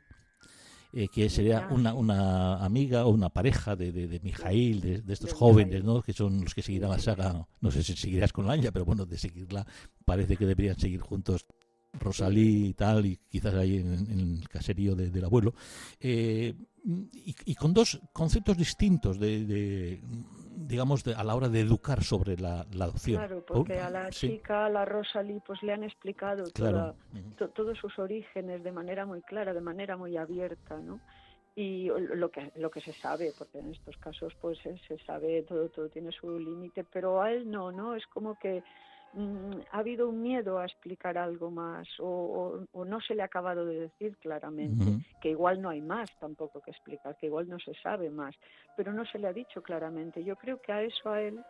eh, 0.92 1.08
que 1.08 1.30
sería 1.30 1.68
una, 1.72 1.94
una 1.94 2.64
amiga 2.64 3.06
o 3.06 3.10
una 3.10 3.30
pareja 3.30 3.76
de, 3.76 3.92
de, 3.92 4.08
de 4.08 4.20
Mijail, 4.22 4.82
de, 4.82 5.14
estos 5.14 5.34
jóvenes, 5.34 5.84
¿no? 5.84 6.02
que 6.02 6.14
son 6.14 6.44
los 6.44 6.56
que 6.56 6.62
seguirán 6.62 6.90
la 6.90 7.00
saga. 7.00 7.48
No 7.62 7.72
sé 7.72 7.84
si 7.84 7.96
seguirás 7.96 8.34
con 8.34 8.48
Lanya, 8.48 8.72
pero 8.72 8.86
bueno, 8.86 9.06
de 9.06 9.18
seguirla 9.18 9.66
parece 10.06 10.36
que 10.36 10.46
deberían 10.46 10.80
seguir 10.80 11.02
juntos 11.02 11.46
Rosalí 11.94 12.68
y 12.68 12.74
tal, 12.74 13.06
y 13.06 13.18
quizás 13.30 13.54
ahí 13.56 13.78
en, 13.78 14.40
el 14.40 14.50
caserío 14.50 14.96
del 14.96 15.26
abuelo. 15.26 15.54
Eh, 16.00 16.54
y, 17.46 17.56
con 17.56 17.74
dos 17.74 18.00
conceptos 18.14 18.58
distintos 18.58 19.20
de, 19.20 20.02
digamos, 20.70 21.06
a 21.08 21.24
la 21.24 21.36
hora 21.36 21.50
de 21.50 21.62
educar 21.62 22.04
sobre 22.04 22.38
la, 22.38 22.62
adopción. 22.62 23.18
Claro, 23.18 23.44
porque 23.46 23.80
a 23.80 23.90
la 23.90 24.12
chica, 24.12 24.68
a 24.68 24.70
la 24.70 24.86
Rosalí, 24.86 25.42
pues 25.46 25.64
le 25.64 25.74
han 25.74 25.84
explicado 25.84 26.44
todos 26.52 27.78
sus 27.80 27.98
orígenes 27.98 28.64
de 28.64 28.72
manera 28.72 29.08
muy 29.08 29.22
clara, 29.24 29.52
de 29.52 29.62
manera 29.62 29.98
muy 29.98 30.16
abierta, 30.16 30.78
¿no? 30.78 31.00
Y 31.56 31.90
lo 31.90 32.30
que, 32.30 32.52
lo 32.56 32.70
que 32.70 32.82
se 32.82 32.94
sabe, 32.94 33.34
porque 33.36 33.58
en 33.58 33.72
estos 33.72 33.98
casos 33.98 34.32
pues 34.40 34.60
se 34.60 35.00
sabe, 35.00 35.42
todo, 35.42 35.70
todo 35.70 35.90
tiene 35.90 36.12
su 36.12 36.38
límite, 36.38 36.86
pero 36.94 37.20
a 37.20 37.32
él 37.32 37.50
no, 37.50 37.72
¿no? 37.72 37.96
Es 37.96 38.06
como 38.06 38.38
que 38.38 38.64
Mm, 39.12 39.62
ha 39.72 39.80
habido 39.80 40.08
un 40.08 40.22
miedo 40.22 40.60
a 40.60 40.66
explicar 40.66 41.18
algo 41.18 41.50
más 41.50 41.88
o, 42.00 42.60
no 42.86 43.02
se 43.02 43.16
le 43.16 43.24
ha 43.24 43.26
acabado 43.26 43.66
de 43.66 43.80
decir 43.80 44.16
claramente, 44.18 45.04
que 45.20 45.30
igual 45.30 45.62
no 45.62 45.70
hay 45.70 45.82
más 45.82 46.10
tampoco 46.20 46.62
que 46.62 46.72
explicar, 46.72 47.16
que 47.16 47.26
igual 47.26 47.50
no 47.50 47.58
se 47.60 47.74
sabe 47.82 48.12
más, 48.12 48.36
pero 48.76 48.94
no 48.94 49.06
se 49.06 49.18
le 49.18 49.28
ha 49.28 49.34
dicho 49.34 49.64
claramente. 49.64 50.24
Yo 50.24 50.36
creo 50.36 50.62
que 50.62 50.72
a 50.72 50.84
eso 50.84 51.10
a 51.10 51.22
él 51.22 51.44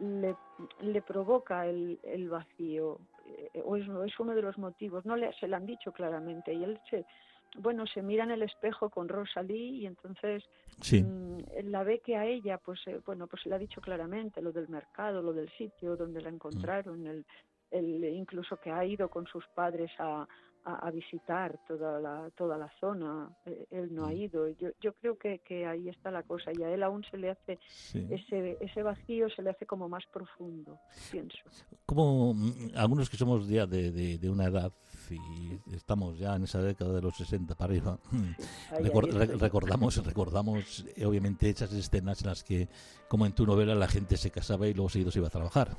le, 0.00 0.34
le 0.80 1.02
provoca 1.02 1.66
el, 1.66 2.00
el 2.02 2.28
vacío, 2.28 2.98
eh, 3.24 3.62
o 3.64 3.76
es, 3.76 3.86
es, 4.06 4.18
uno 4.18 4.34
de 4.34 4.42
los 4.42 4.58
motivos, 4.58 5.06
no 5.06 5.16
le, 5.16 5.32
se 5.34 5.46
le 5.46 5.54
han 5.54 5.66
dicho 5.66 5.92
claramente 5.92 6.52
y 6.52 6.64
él 6.64 6.80
se, 6.90 7.06
bueno, 7.54 7.86
se 7.86 8.02
mira 8.02 8.24
en 8.24 8.30
el 8.30 8.42
espejo 8.42 8.90
con 8.90 9.08
Rosalie 9.08 9.70
y 9.70 9.86
entonces 9.86 10.44
mm, 10.90 11.38
la 11.64 11.84
ve 11.84 12.00
que 12.00 12.16
a 12.16 12.26
ella, 12.26 12.58
pues 12.58 12.80
eh, 12.86 13.00
bueno, 13.04 13.26
pues 13.26 13.46
le 13.46 13.54
ha 13.54 13.58
dicho 13.58 13.80
claramente 13.80 14.42
lo 14.42 14.52
del 14.52 14.68
mercado, 14.68 15.22
lo 15.22 15.32
del 15.32 15.50
sitio 15.50 15.96
donde 15.96 16.20
la 16.20 16.30
encontraron, 16.30 17.06
el, 17.06 17.24
el, 17.70 18.04
incluso 18.04 18.56
que 18.56 18.70
ha 18.70 18.84
ido 18.84 19.08
con 19.08 19.26
sus 19.26 19.46
padres 19.54 19.90
a, 19.98 20.26
a, 20.64 20.90
visitar 20.90 21.58
toda 21.68 22.00
la, 22.00 22.30
toda 22.36 22.56
la 22.56 22.70
zona. 22.80 23.28
Eh, 23.44 23.66
él 23.70 23.94
no 23.94 24.04
ha 24.04 24.10
mm. 24.10 24.16
ido. 24.16 24.48
Yo, 24.50 24.70
yo 24.80 24.94
creo 24.94 25.18
que, 25.18 25.40
que 25.40 25.66
ahí 25.66 25.88
está 25.88 26.10
la 26.10 26.22
cosa 26.22 26.50
y 26.56 26.62
a 26.62 26.70
él 26.72 26.82
aún 26.82 27.04
se 27.10 27.18
le 27.18 27.30
hace 27.30 27.58
ese, 27.92 28.56
ese 28.60 28.82
vacío, 28.82 29.28
se 29.30 29.42
le 29.42 29.50
hace 29.50 29.66
como 29.66 29.88
más 29.88 30.04
profundo, 30.12 30.78
pienso. 31.10 31.38
Como 31.86 32.34
mm, 32.34 32.70
algunos 32.76 33.10
que 33.10 33.16
somos 33.16 33.46
ya 33.48 33.66
de, 33.66 34.18
de, 34.18 34.30
una 34.30 34.46
edad 34.46 34.72
y 35.10 35.60
estamos 35.72 36.18
ya 36.18 36.34
en 36.36 36.44
esa 36.44 36.60
década 36.60 36.92
de 36.92 37.02
los 37.02 37.16
60 37.16 37.54
para 37.54 37.72
arriba, 37.72 37.98
recordamos, 39.38 40.04
recordamos 40.04 40.84
eh, 40.96 41.04
obviamente 41.06 41.50
esas 41.50 41.72
escenas 41.72 42.22
en 42.22 42.28
las 42.28 42.44
que, 42.44 42.68
como 43.08 43.26
en 43.26 43.32
tu 43.32 43.46
novela, 43.46 43.74
la 43.74 43.88
gente 43.88 44.16
se 44.16 44.30
casaba 44.30 44.66
y 44.66 44.74
luego 44.74 44.88
seguido 44.88 45.10
se 45.10 45.18
iba 45.18 45.28
a 45.28 45.30
trabajar 45.30 45.76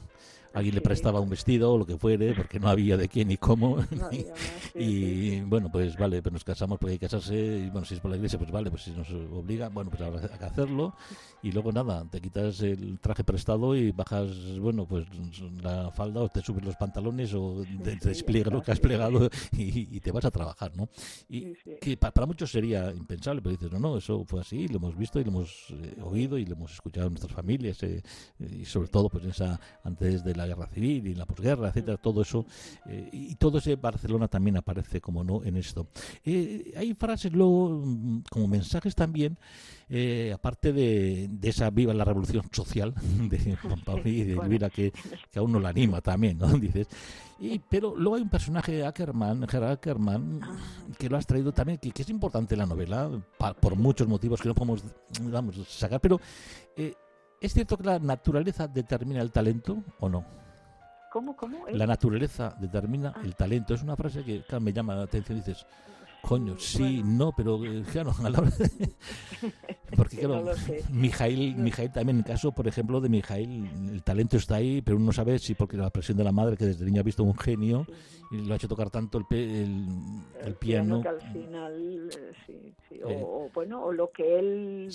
alguien 0.56 0.76
le 0.76 0.82
prestaba 0.82 1.20
un 1.20 1.30
vestido 1.30 1.74
o 1.74 1.78
lo 1.78 1.86
que 1.86 1.98
fuere, 1.98 2.34
porque 2.34 2.60
no 2.60 2.70
había 2.70 2.98
de 2.98 3.08
quién 3.08 3.28
ni 3.28 3.38
cómo. 3.38 3.78
y 4.76 5.42
bueno, 5.42 5.70
pues 5.72 5.98
vale, 5.98 6.22
pues 6.22 6.34
nos 6.34 6.44
casamos 6.44 6.80
porque 6.80 6.94
hay 6.94 7.00
que 7.00 7.06
casarse, 7.06 7.36
y 7.36 7.70
bueno, 7.70 7.86
si 7.86 7.96
es 7.96 8.00
por 8.00 8.10
la 8.10 8.18
iglesia, 8.18 8.40
pues 8.40 8.52
vale, 8.52 8.70
pues 8.72 8.84
si 8.84 8.92
nos 8.92 9.10
obliga, 9.12 9.70
bueno, 9.70 9.90
pues 9.90 10.02
habrá 10.02 10.28
que 10.28 10.46
hacerlo. 10.46 10.96
Y 11.44 11.52
luego 11.52 11.72
nada, 11.72 12.04
te 12.10 12.20
quitas 12.20 12.62
el 12.62 13.00
traje 13.00 13.24
prestado 13.24 13.76
y 13.76 13.92
bajas, 13.92 14.58
bueno, 14.60 14.88
pues 14.88 15.06
la 15.62 15.92
falda 15.92 16.22
o 16.22 16.30
te 16.30 16.42
subes 16.42 16.66
los 16.66 16.76
pantalones 16.76 17.34
o 17.36 17.64
te, 17.84 17.98
despliegas 17.98 18.52
lo 18.52 18.64
que 18.64 18.72
has 18.72 18.80
plegado 18.80 19.30
y, 19.52 20.00
te 20.00 20.12
vas 20.12 20.26
a 20.26 20.32
trabajar, 20.32 20.72
¿no? 20.76 20.90
Y 21.30 21.54
que 21.80 21.98
para 21.98 22.26
muchos 22.26 22.52
sería 22.52 22.92
impensable, 22.92 23.42
pero 23.42 23.56
dices, 23.56 23.72
no, 23.72 23.80
no, 23.80 23.98
eso 23.98 24.26
fue 24.26 24.42
así, 24.42 24.68
lo 24.68 24.78
hemos 24.78 24.98
visto 24.98 25.20
y 25.20 25.24
lo 25.24 25.30
hemos 25.32 25.68
eh, 25.70 25.96
oído 26.04 26.38
y 26.38 26.46
lo 26.46 26.56
hemos 26.56 26.74
escuchado 26.74 27.08
en 27.08 27.14
nuestras 27.14 27.34
familias 27.34 27.82
eh, 27.84 28.02
y 28.40 28.66
sobre 28.66 28.88
todo 28.88 29.10
pues 29.10 29.24
en 29.24 29.32
esa 29.32 29.60
antes 29.84 30.24
de 30.24 30.36
la 30.36 30.45
guerra 30.48 30.68
civil 30.68 31.08
y 31.08 31.16
la 31.16 31.26
posguerra, 31.26 31.70
etcétera, 31.70 31.98
todo 31.98 32.22
eso, 32.22 32.46
eh, 32.88 33.10
y 33.12 33.36
todo 33.36 33.58
ese 33.58 33.76
Barcelona 33.76 34.28
también 34.28 34.58
aparece, 34.58 35.02
como 35.02 35.24
no, 35.24 35.44
en 35.44 35.58
esto. 35.58 35.88
Eh, 36.24 36.74
hay 36.78 36.94
frases 36.94 37.34
luego, 37.34 37.82
mm, 37.84 38.24
como 38.30 38.48
mensajes 38.48 38.96
también, 38.96 39.38
eh, 39.90 40.32
aparte 40.34 40.74
de, 40.74 41.28
de, 41.30 41.50
esa 41.50 41.70
viva 41.70 41.94
la 41.94 42.06
revolución 42.06 42.44
social 42.52 42.94
de 43.30 43.56
Juan 43.56 43.82
Pablo 43.82 44.10
y 44.10 44.24
de 44.24 44.34
Elvira, 44.34 44.70
que, 44.70 44.92
que 45.32 45.40
a 45.40 45.42
uno 45.42 45.60
la 45.60 45.70
anima 45.70 46.02
también, 46.02 46.38
¿no? 46.38 46.48
Dices, 46.60 46.88
y, 47.40 47.60
pero 47.60 47.96
luego 47.96 48.16
hay 48.16 48.22
un 48.22 48.30
personaje, 48.30 48.86
Ackerman, 48.86 49.48
Gerard 49.48 49.74
Ackerman, 49.74 50.42
que 50.98 51.10
lo 51.10 51.18
has 51.18 51.28
traído 51.28 51.52
también, 51.52 51.78
que, 51.78 51.92
que 51.92 52.02
es 52.02 52.10
importante 52.10 52.56
en 52.56 52.60
la 52.60 52.66
novela, 52.66 53.10
por 53.60 53.76
muchos 53.76 54.08
motivos 54.08 54.42
que 54.42 54.48
no 54.48 54.56
podemos 54.56 54.84
vamos, 55.22 55.56
sacar, 55.68 56.00
pero 56.00 56.20
¿Es 57.46 57.54
cierto 57.54 57.78
que 57.78 57.84
la 57.84 58.00
naturaleza 58.00 58.68
determina 58.68 59.22
el 59.22 59.32
talento 59.32 59.84
o 60.00 60.10
no? 60.10 60.26
¿Cómo, 61.12 61.36
cómo? 61.36 61.68
La 61.70 61.86
naturaleza 61.86 62.56
determina 62.60 63.14
ah. 63.16 63.22
el 63.24 63.36
talento. 63.36 63.76
Es 63.76 63.84
una 63.84 63.96
frase 63.96 64.24
que 64.24 64.60
me 64.60 64.74
llama 64.74 64.96
la 64.96 65.04
atención. 65.04 65.38
Dices, 65.38 65.64
Coño, 66.28 66.58
sí, 66.58 67.04
no, 67.06 67.32
pero 67.38 67.64
eh, 67.64 67.84
claro, 67.92 68.12
a 68.24 68.30
la 68.32 68.40
hora 68.40 68.50
de... 68.50 68.70
Porque 69.96 70.18
claro, 70.18 70.44
Mijail, 70.92 71.56
Mijail 71.56 71.92
también, 71.92 72.18
en 72.18 72.24
el 72.24 72.26
caso, 72.26 72.52
por 72.52 72.68
ejemplo, 72.68 73.00
de 73.00 73.10
Mijail, 73.10 73.70
el 73.94 74.04
talento 74.04 74.38
está 74.38 74.56
ahí, 74.56 74.82
pero 74.82 74.98
uno 74.98 75.08
no 75.08 75.12
sabe 75.12 75.38
si 75.38 75.54
porque 75.54 75.78
la 75.78 75.92
presión 75.92 76.18
de 76.18 76.24
la 76.24 76.32
madre, 76.32 76.58
que 76.58 76.66
desde 76.66 76.84
niño 76.84 77.02
ha 77.02 77.04
visto 77.04 77.24
un 77.24 77.38
genio, 77.38 77.86
y 78.32 78.44
lo 78.44 78.54
ha 78.54 78.58
hecho 78.58 78.68
tocar 78.68 78.90
tanto 78.90 79.20
el, 79.20 79.26
el, 80.44 80.56
piano. 80.56 81.02
Que 81.02 81.10
al 81.10 81.22
final, 81.32 82.10
eh, 82.10 82.32
sí, 82.46 82.74
sí. 82.90 83.00
O, 83.04 83.10
eh, 83.46 83.52
bueno, 83.54 83.84
o 83.86 83.94
lo 83.94 84.10
que 84.10 84.40
él 84.40 84.90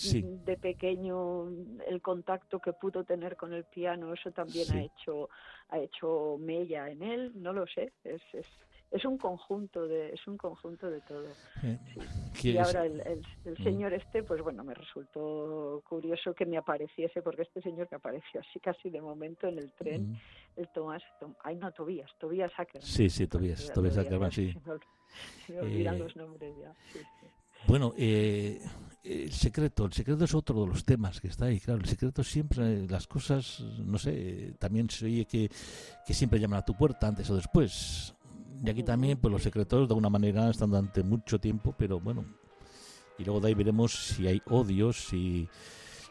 de 0.44 0.56
pequeño, 0.56 1.48
el 1.86 2.02
contacto 2.02 2.58
que 2.58 2.72
pudo 2.72 3.04
tener 3.04 3.36
con 3.36 3.52
el 3.54 3.64
piano, 3.64 4.12
eso 4.12 4.32
también 4.32 4.70
ha 4.72 4.82
hecho 4.82 5.28
ha 5.68 5.78
hecho 5.78 6.36
mella 6.40 6.90
en 6.90 7.02
él, 7.02 7.32
no 7.36 7.52
lo 7.52 7.64
sé, 7.68 7.92
es, 8.02 8.20
es 8.32 8.46
es 8.90 9.04
un 9.04 9.18
conjunto 9.18 9.86
de 9.86 10.10
es 10.10 10.26
un 10.26 10.36
conjunto 10.36 10.90
de 10.90 11.00
todo 11.02 11.28
eh, 11.62 11.78
y 12.42 12.56
ahora 12.56 12.86
el, 12.86 13.00
el, 13.00 13.52
mm. 13.52 13.62
señor 13.62 13.92
este 13.92 14.22
pues 14.22 14.42
bueno 14.42 14.64
me 14.64 14.74
resultó 14.74 15.82
curioso 15.88 16.34
que 16.34 16.46
me 16.46 16.56
apareciese 16.56 17.22
porque 17.22 17.42
este 17.42 17.62
señor 17.62 17.88
que 17.88 17.94
apareció 17.94 18.40
así 18.40 18.58
casi 18.58 18.90
de 18.90 19.00
momento 19.00 19.46
en 19.46 19.58
el 19.58 19.72
tren 19.72 20.12
mm. 20.12 20.16
el 20.56 20.68
Tomás 20.68 21.02
ay 21.44 21.56
no 21.56 21.70
Tobías 21.72 22.10
Tobías 22.18 22.52
Ackerman 22.56 22.86
sí 22.86 23.08
sí 23.08 23.26
Tobías 23.26 23.72
Tobías 23.72 23.98
Ackerman 23.98 24.32
sí 24.32 24.52
se 25.46 25.52
me, 25.52 25.60
olvidan 25.60 25.96
eh, 25.96 25.98
los 25.98 26.16
nombres 26.16 26.54
ya 26.58 26.74
sí, 26.92 27.00
bueno, 27.66 27.92
eh, 27.96 28.60
el 29.04 29.32
secreto, 29.32 29.84
el 29.86 29.92
secreto 29.92 30.24
es 30.24 30.34
otro 30.34 30.62
de 30.62 30.66
los 30.66 30.84
temas 30.84 31.20
que 31.20 31.28
está 31.28 31.46
ahí, 31.46 31.60
claro, 31.60 31.80
el 31.80 31.86
secreto 31.86 32.22
siempre, 32.24 32.86
las 32.88 33.06
cosas, 33.06 33.60
no 33.60 33.98
sé, 33.98 34.54
también 34.58 34.90
se 34.90 35.06
oye 35.06 35.24
que, 35.26 35.50
que 36.06 36.14
siempre 36.14 36.38
llaman 36.38 36.60
a 36.60 36.64
tu 36.64 36.74
puerta 36.74 37.08
antes 37.08 37.28
o 37.30 37.36
después. 37.36 38.14
Y 38.62 38.68
aquí 38.68 38.82
también, 38.82 39.18
pues 39.18 39.32
los 39.32 39.42
secretos 39.42 39.88
de 39.88 39.92
alguna 39.92 40.10
manera 40.10 40.50
están 40.50 40.70
durante 40.70 41.02
mucho 41.02 41.38
tiempo, 41.40 41.74
pero 41.76 41.98
bueno. 41.98 42.24
Y 43.18 43.24
luego 43.24 43.40
de 43.40 43.48
ahí 43.48 43.54
veremos 43.54 43.92
si 43.92 44.26
hay 44.26 44.42
odios, 44.46 44.96
si, 45.08 45.48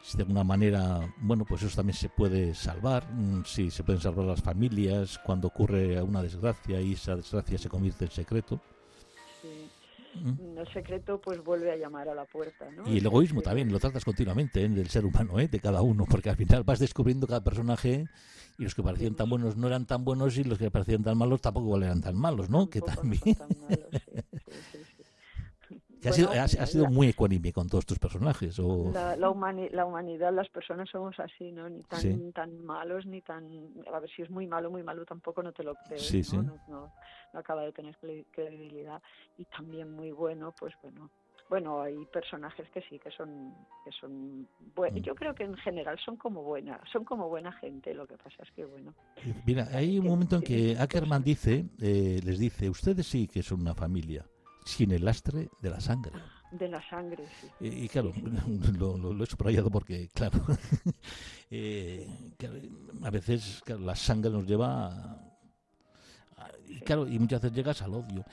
si 0.04 0.18
de 0.18 0.24
alguna 0.24 0.44
manera, 0.44 1.14
bueno, 1.22 1.46
pues 1.46 1.64
eso 1.64 1.76
también 1.76 1.98
se 1.98 2.10
puede 2.10 2.56
salvar, 2.56 3.12
mm, 3.12 3.44
si 3.46 3.70
se 3.70 3.84
pueden 3.84 4.02
salvar 4.02 4.26
las 4.26 4.42
familias 4.42 5.20
cuando 5.24 5.48
ocurre 5.48 6.02
una 6.02 6.22
desgracia 6.22 6.82
y 6.82 6.94
esa 6.94 7.16
desgracia 7.16 7.58
se 7.58 7.70
convierte 7.70 8.06
en 8.06 8.12
secreto. 8.12 8.62
El 10.16 10.68
secreto 10.74 11.22
pues 11.22 11.44
vuelve 11.44 11.72
a 11.72 11.78
llamar 11.78 12.10
a 12.10 12.16
la 12.16 12.26
puerta. 12.26 12.68
Y 12.86 12.98
el 12.98 13.06
egoísmo 13.06 13.42
también, 13.42 13.72
lo 13.72 13.80
tratas 13.80 14.04
continuamente 14.04 14.64
¿eh? 14.64 14.70
del 14.70 14.90
ser 14.90 15.06
humano, 15.06 15.40
¿eh? 15.40 15.48
de 15.48 15.60
cada 15.60 15.82
uno, 15.82 16.06
porque 16.10 16.30
al 16.30 16.36
final 16.36 16.64
vas 16.64 16.80
descubriendo 16.80 17.28
cada 17.28 17.44
personaje 17.44 18.06
y 18.58 18.64
los 18.64 18.76
que 18.76 18.84
parecían 18.84 19.16
tan 19.16 19.30
buenos 19.30 19.56
no 19.56 19.68
eran 19.68 19.86
tan 19.86 20.04
buenos 20.04 20.38
y 20.38 20.44
los 20.44 20.58
que 20.58 20.72
parecían 20.72 21.04
tan 21.04 21.18
malos 21.18 21.42
tampoco 21.42 21.78
eran 21.78 22.02
tan 22.02 22.16
malos, 22.16 22.50
¿no? 22.50 22.70
que 22.70 22.82
también... 22.82 23.22
ha, 26.06 26.48
sido, 26.48 26.86
muy 26.88 27.10
ecuánime 27.10 27.52
con 27.52 27.68
todos 27.68 27.86
tus 27.86 28.00
personajes. 28.00 28.60
O... 28.60 28.92
La, 28.94 29.16
la, 29.16 29.30
humanidad, 29.30 30.34
las 30.34 30.50
personas 30.50 30.90
somos 30.90 31.20
así, 31.20 31.52
¿no? 31.52 31.70
Ni 31.70 31.84
tan, 31.84 32.32
tan 32.34 32.66
malos, 32.66 33.06
ni 33.06 33.22
tan... 33.22 33.46
A 33.94 34.00
ver, 34.00 34.10
si 34.10 34.22
es 34.22 34.30
muy 34.30 34.48
malo, 34.48 34.70
muy 34.70 34.84
malo, 34.84 35.06
tampoco 35.06 35.44
no 35.44 35.52
te 35.52 35.64
lo 35.64 35.76
crees, 35.76 36.34
¿no? 36.34 36.44
No, 36.44 36.60
no, 37.34 37.40
acaba 37.40 37.64
de 37.64 37.72
tener 37.72 37.98
credibilidad. 38.32 39.02
Y 39.38 39.46
también 39.46 39.92
muy 39.92 40.12
bueno, 40.12 40.54
pues 40.58 40.74
bueno, 40.82 41.10
bueno, 41.50 41.82
hay 41.82 42.06
personajes 42.14 42.70
que 42.70 42.82
sí, 42.84 43.00
que 43.00 43.10
son, 43.10 43.54
que 43.84 43.92
son 44.00 44.48
buenos. 44.76 45.02
Mm. 45.02 45.04
Yo 45.04 45.16
creo 45.16 45.34
que 45.34 45.44
en 45.44 45.58
general 45.58 45.98
son 46.06 46.16
como 46.16 46.44
buena, 46.44 46.80
son 46.92 47.04
como 47.04 47.28
buena 47.28 47.52
gente. 47.54 47.94
Lo 47.96 48.06
que 48.06 48.18
pasa 48.18 48.44
es 48.44 48.52
que 48.52 48.66
bueno. 48.66 48.94
Mira, 49.46 49.68
hay 49.74 49.98
un 49.98 50.06
momento 50.06 50.36
en 50.36 50.44
que 50.44 50.78
Ackerman 50.78 51.24
dice, 51.24 51.66
eh, 51.82 52.20
les 52.24 52.38
dice, 52.38 52.70
ustedes 52.70 53.08
sí 53.08 53.28
que 53.28 53.42
son 53.42 53.62
una 53.62 53.74
familia, 53.74 54.26
sin 54.66 54.92
el 54.92 55.06
lastre 55.06 55.50
de 55.62 55.70
la 55.70 55.80
sangre. 55.80 56.14
De 56.52 56.68
la 56.68 56.82
sangre, 56.90 57.26
sí. 57.40 57.48
Y, 57.60 57.88
claro, 57.88 58.12
lo, 58.78 58.98
lo, 58.98 59.24
he 59.24 59.28
subrayado 59.28 59.70
porque, 59.70 60.10
claro, 60.14 60.40
eh, 61.52 62.08
a 63.04 63.10
veces 63.10 63.62
la 63.68 63.96
sangre 63.96 64.32
nos 64.32 64.46
lleva, 64.46 64.88
a, 66.38 66.52
y 66.68 66.80
claro, 66.80 67.08
y 67.08 67.20
muchas 67.20 67.42
veces 67.42 67.56
llegas 67.56 67.82
al 67.82 67.94
odio. 67.94 68.26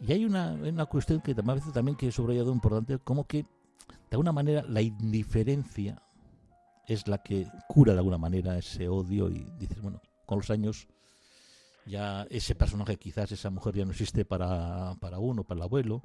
Y 0.00 0.12
hay 0.12 0.24
una, 0.24 0.52
una 0.52 0.86
cuestión 0.86 1.20
que 1.20 1.32
a 1.32 1.54
veces 1.54 1.72
también 1.72 1.96
que 1.96 2.08
he 2.08 2.12
subrayado 2.12 2.52
importante, 2.52 2.98
como 2.98 3.26
que 3.26 3.42
de 3.42 4.16
alguna 4.16 4.32
manera 4.32 4.64
la 4.66 4.80
indiferencia 4.80 6.02
es 6.86 7.06
la 7.06 7.18
que 7.18 7.46
cura 7.68 7.92
de 7.92 7.98
alguna 7.98 8.18
manera 8.18 8.58
ese 8.58 8.88
odio 8.88 9.30
y 9.30 9.46
dices, 9.58 9.80
bueno, 9.80 10.00
con 10.26 10.38
los 10.38 10.50
años 10.50 10.88
ya 11.86 12.26
ese 12.30 12.54
personaje, 12.54 12.96
quizás 12.96 13.32
esa 13.32 13.50
mujer 13.50 13.74
ya 13.74 13.84
no 13.84 13.90
existe 13.90 14.24
para, 14.24 14.94
para 15.00 15.18
uno, 15.18 15.44
para 15.44 15.58
el 15.58 15.62
abuelo, 15.64 16.02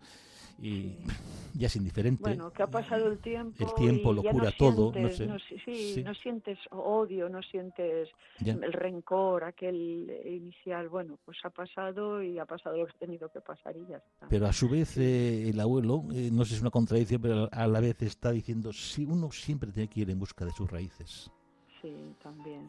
y 0.59 0.97
ya 1.53 1.67
es 1.67 1.75
indiferente. 1.75 2.23
Bueno, 2.23 2.51
que 2.51 2.63
ha 2.63 2.67
pasado 2.67 3.07
el 3.07 3.19
tiempo. 3.19 3.65
El 3.65 3.73
tiempo 3.73 4.13
lo 4.13 4.23
cura 4.23 4.51
todo. 4.57 4.91
no, 4.97 5.09
sé. 5.09 5.27
sí, 5.65 6.03
no 6.03 6.13
sientes 6.13 6.57
odio, 6.71 7.29
no 7.29 7.41
sientes 7.41 8.09
el 8.39 8.73
rencor, 8.73 9.43
aquel 9.43 10.11
inicial. 10.25 10.89
Bueno, 10.89 11.17
pues 11.25 11.37
ha 11.43 11.49
pasado 11.49 12.21
y 12.21 12.39
ha 12.39 12.45
pasado 12.45 12.77
lo 12.77 12.85
que 12.85 12.91
ha 12.91 12.99
tenido 12.99 13.29
que 13.29 13.41
pasar 13.41 13.75
y 13.77 13.85
ya 13.87 13.97
está. 13.97 14.27
Pero 14.29 14.47
a 14.47 14.53
su 14.53 14.69
vez, 14.69 14.97
eh, 14.97 15.49
el 15.49 15.59
abuelo, 15.59 16.03
eh, 16.13 16.29
no 16.31 16.43
sé 16.43 16.51
si 16.51 16.55
es 16.55 16.61
una 16.61 16.71
contradicción, 16.71 17.21
pero 17.21 17.49
a 17.51 17.67
la 17.67 17.79
vez 17.79 18.01
está 18.01 18.31
diciendo: 18.31 18.71
si 18.73 19.05
uno 19.05 19.31
siempre 19.31 19.71
tiene 19.71 19.89
que 19.89 20.01
ir 20.01 20.09
en 20.09 20.19
busca 20.19 20.45
de 20.45 20.51
sus 20.51 20.69
raíces. 20.69 21.31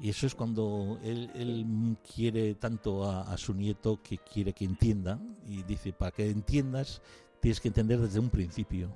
Y 0.00 0.08
eso 0.08 0.26
es 0.26 0.34
cuando 0.34 0.98
él, 1.02 1.96
quiere 2.14 2.54
tanto 2.54 3.04
a, 3.04 3.36
su 3.36 3.54
nieto 3.54 4.00
que 4.02 4.18
quiere 4.18 4.52
que 4.52 4.64
entienda 4.64 5.18
y 5.46 5.62
dice, 5.62 5.92
para 5.92 6.10
que 6.10 6.28
entiendas 6.28 7.02
tienes 7.40 7.60
que 7.60 7.68
entender 7.68 8.00
desde 8.00 8.18
un 8.18 8.30
principio. 8.30 8.90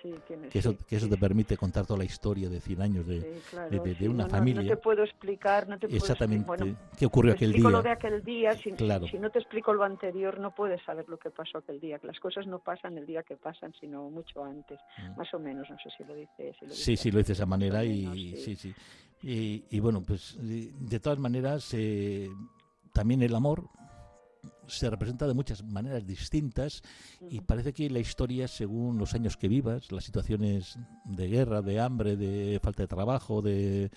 Que, 0.00 0.58
eso, 0.58 0.76
que 0.86 0.96
eso 0.96 1.08
te 1.08 1.16
permite 1.16 1.56
contar 1.56 1.86
toda 1.86 1.98
la 1.98 2.04
historia 2.04 2.48
de 2.48 2.60
100 2.60 2.82
años 2.82 3.06
de, 3.06 3.40
de, 3.70 4.08
una 4.08 4.28
familia. 4.28 4.62
No, 4.62 4.68
te 4.68 4.76
puedo 4.76 5.02
explicar, 5.02 5.68
no 5.68 5.78
te 5.78 5.88
puedo 5.88 5.98
Exactamente 5.98 6.76
qué 6.98 7.06
ocurrió 7.06 7.32
aquel 7.32 7.52
día. 7.52 7.68
lo 7.68 7.82
de 7.82 7.90
aquel 7.90 8.22
día, 8.22 8.52
si, 8.54 8.74
si, 8.76 9.18
no 9.18 9.30
te 9.30 9.38
explico 9.38 9.72
lo 9.72 9.84
anterior, 9.84 10.38
no 10.38 10.54
puedes 10.54 10.82
saber 10.84 11.08
lo 11.08 11.18
que 11.18 11.30
pasó 11.30 11.58
aquel 11.58 11.80
día. 11.80 11.98
Las 12.02 12.18
cosas 12.20 12.46
no 12.46 12.58
pasan 12.60 12.96
el 12.98 13.06
día 13.06 13.22
que 13.22 13.36
pasan, 13.36 13.72
sino 13.80 14.10
mucho 14.10 14.44
antes, 14.44 14.78
mm. 14.98 15.18
más 15.18 15.32
o 15.34 15.38
menos. 15.38 15.68
No 15.68 15.76
sé 15.78 15.90
si 15.96 16.04
lo 16.04 16.14
dice. 16.14 16.54
sí, 16.70 16.96
sí, 16.96 17.10
lo 17.10 17.18
dice 17.18 17.28
de 17.28 17.34
esa 17.34 17.46
manera 17.46 17.84
y 17.84 18.36
sí, 18.36 18.56
sí. 18.56 18.74
Y, 19.22 19.80
bueno, 19.80 20.02
pues 20.02 20.36
de 20.38 21.00
todas 21.00 21.18
maneras, 21.18 21.74
eh, 21.74 22.28
también 22.92 23.22
el 23.22 23.34
amor 23.34 23.68
se 24.68 24.90
representa 24.90 25.26
de 25.26 25.34
muchas 25.34 25.64
maneras 25.64 26.06
distintas 26.06 26.82
y 27.30 27.40
parece 27.40 27.72
que 27.72 27.90
la 27.90 27.98
historia, 27.98 28.46
según 28.48 28.98
los 28.98 29.14
años 29.14 29.36
que 29.36 29.48
vivas, 29.48 29.90
las 29.90 30.04
situaciones 30.04 30.78
de 31.04 31.28
guerra, 31.28 31.62
de 31.62 31.80
hambre, 31.80 32.16
de 32.16 32.60
falta 32.62 32.82
de 32.82 32.88
trabajo, 32.88 33.42
de, 33.42 33.90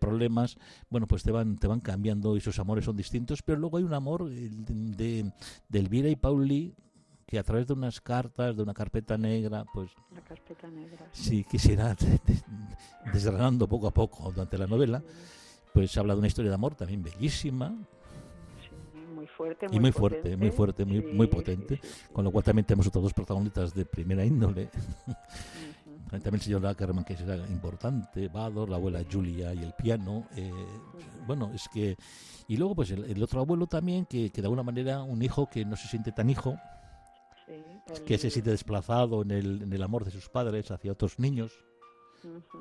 problemas, 0.00 0.56
bueno, 0.90 1.06
pues 1.06 1.22
te 1.22 1.30
van, 1.30 1.56
te 1.56 1.68
van 1.68 1.80
cambiando 1.80 2.34
y 2.34 2.38
esos 2.38 2.58
amores 2.58 2.84
son 2.84 2.96
distintos, 2.96 3.42
pero 3.42 3.60
luego 3.60 3.76
hay 3.76 3.84
un 3.84 3.94
amor 3.94 4.28
de, 4.28 5.30
de 5.68 5.78
Elvira 5.78 6.08
y 6.08 6.16
Pauli 6.16 6.74
que 7.26 7.38
a 7.38 7.42
través 7.42 7.66
de 7.66 7.72
unas 7.72 8.00
cartas, 8.00 8.56
de 8.56 8.62
una 8.62 8.74
carpeta 8.74 9.16
negra, 9.16 9.64
pues... 9.72 9.90
La 10.12 10.20
carpeta 10.20 10.68
negra. 10.68 11.06
Sí, 11.12 11.44
quisiera, 11.44 11.96
desgranando 13.12 13.68
poco 13.68 13.88
a 13.88 13.92
poco 13.92 14.30
durante 14.30 14.58
la 14.58 14.66
novela, 14.66 15.02
pues 15.72 15.96
habla 15.96 16.14
de 16.14 16.18
una 16.18 16.28
historia 16.28 16.50
de 16.50 16.54
amor 16.54 16.74
también 16.74 17.02
bellísima. 17.02 17.74
Muy 19.38 19.46
fuerte, 19.46 19.68
muy 19.68 19.76
y 19.76 19.80
muy 19.80 19.92
fuerte, 19.92 20.36
muy 20.36 20.50
fuerte, 20.50 20.84
muy, 20.84 21.00
muy 21.00 21.26
potente, 21.26 21.80
con 22.12 22.24
lo 22.24 22.30
cual 22.30 22.44
también 22.44 22.66
tenemos 22.66 22.86
otros 22.86 23.04
dos 23.04 23.14
protagonistas 23.14 23.74
de 23.74 23.84
primera 23.84 24.24
índole. 24.24 24.68
también 26.10 26.34
el 26.34 26.40
señor 26.40 26.66
Ackerman, 26.66 27.04
que 27.04 27.16
será 27.16 27.36
importante, 27.36 28.28
Vador, 28.28 28.70
la 28.70 28.76
abuela 28.76 29.02
Julia 29.10 29.52
y 29.52 29.62
el 29.62 29.72
piano. 29.72 30.26
Eh, 30.36 30.52
bueno, 31.26 31.50
es 31.54 31.68
que... 31.68 31.96
Y 32.46 32.56
luego, 32.56 32.74
pues 32.74 32.90
el, 32.90 33.22
otro 33.22 33.40
abuelo 33.40 33.66
también, 33.66 34.04
que, 34.04 34.30
que 34.30 34.40
de 34.42 34.46
alguna 34.46 34.62
manera 34.62 35.02
un 35.02 35.22
hijo 35.22 35.48
que 35.48 35.64
no 35.64 35.76
se 35.76 35.88
siente 35.88 36.12
tan 36.12 36.28
hijo, 36.28 36.56
que 38.06 38.18
se 38.18 38.30
siente 38.30 38.50
desplazado 38.50 39.22
en 39.22 39.30
el, 39.30 39.62
en 39.62 39.72
el 39.72 39.82
amor 39.82 40.04
de 40.04 40.10
sus 40.10 40.28
padres 40.28 40.70
hacia 40.70 40.92
otros 40.92 41.18
niños. 41.18 41.52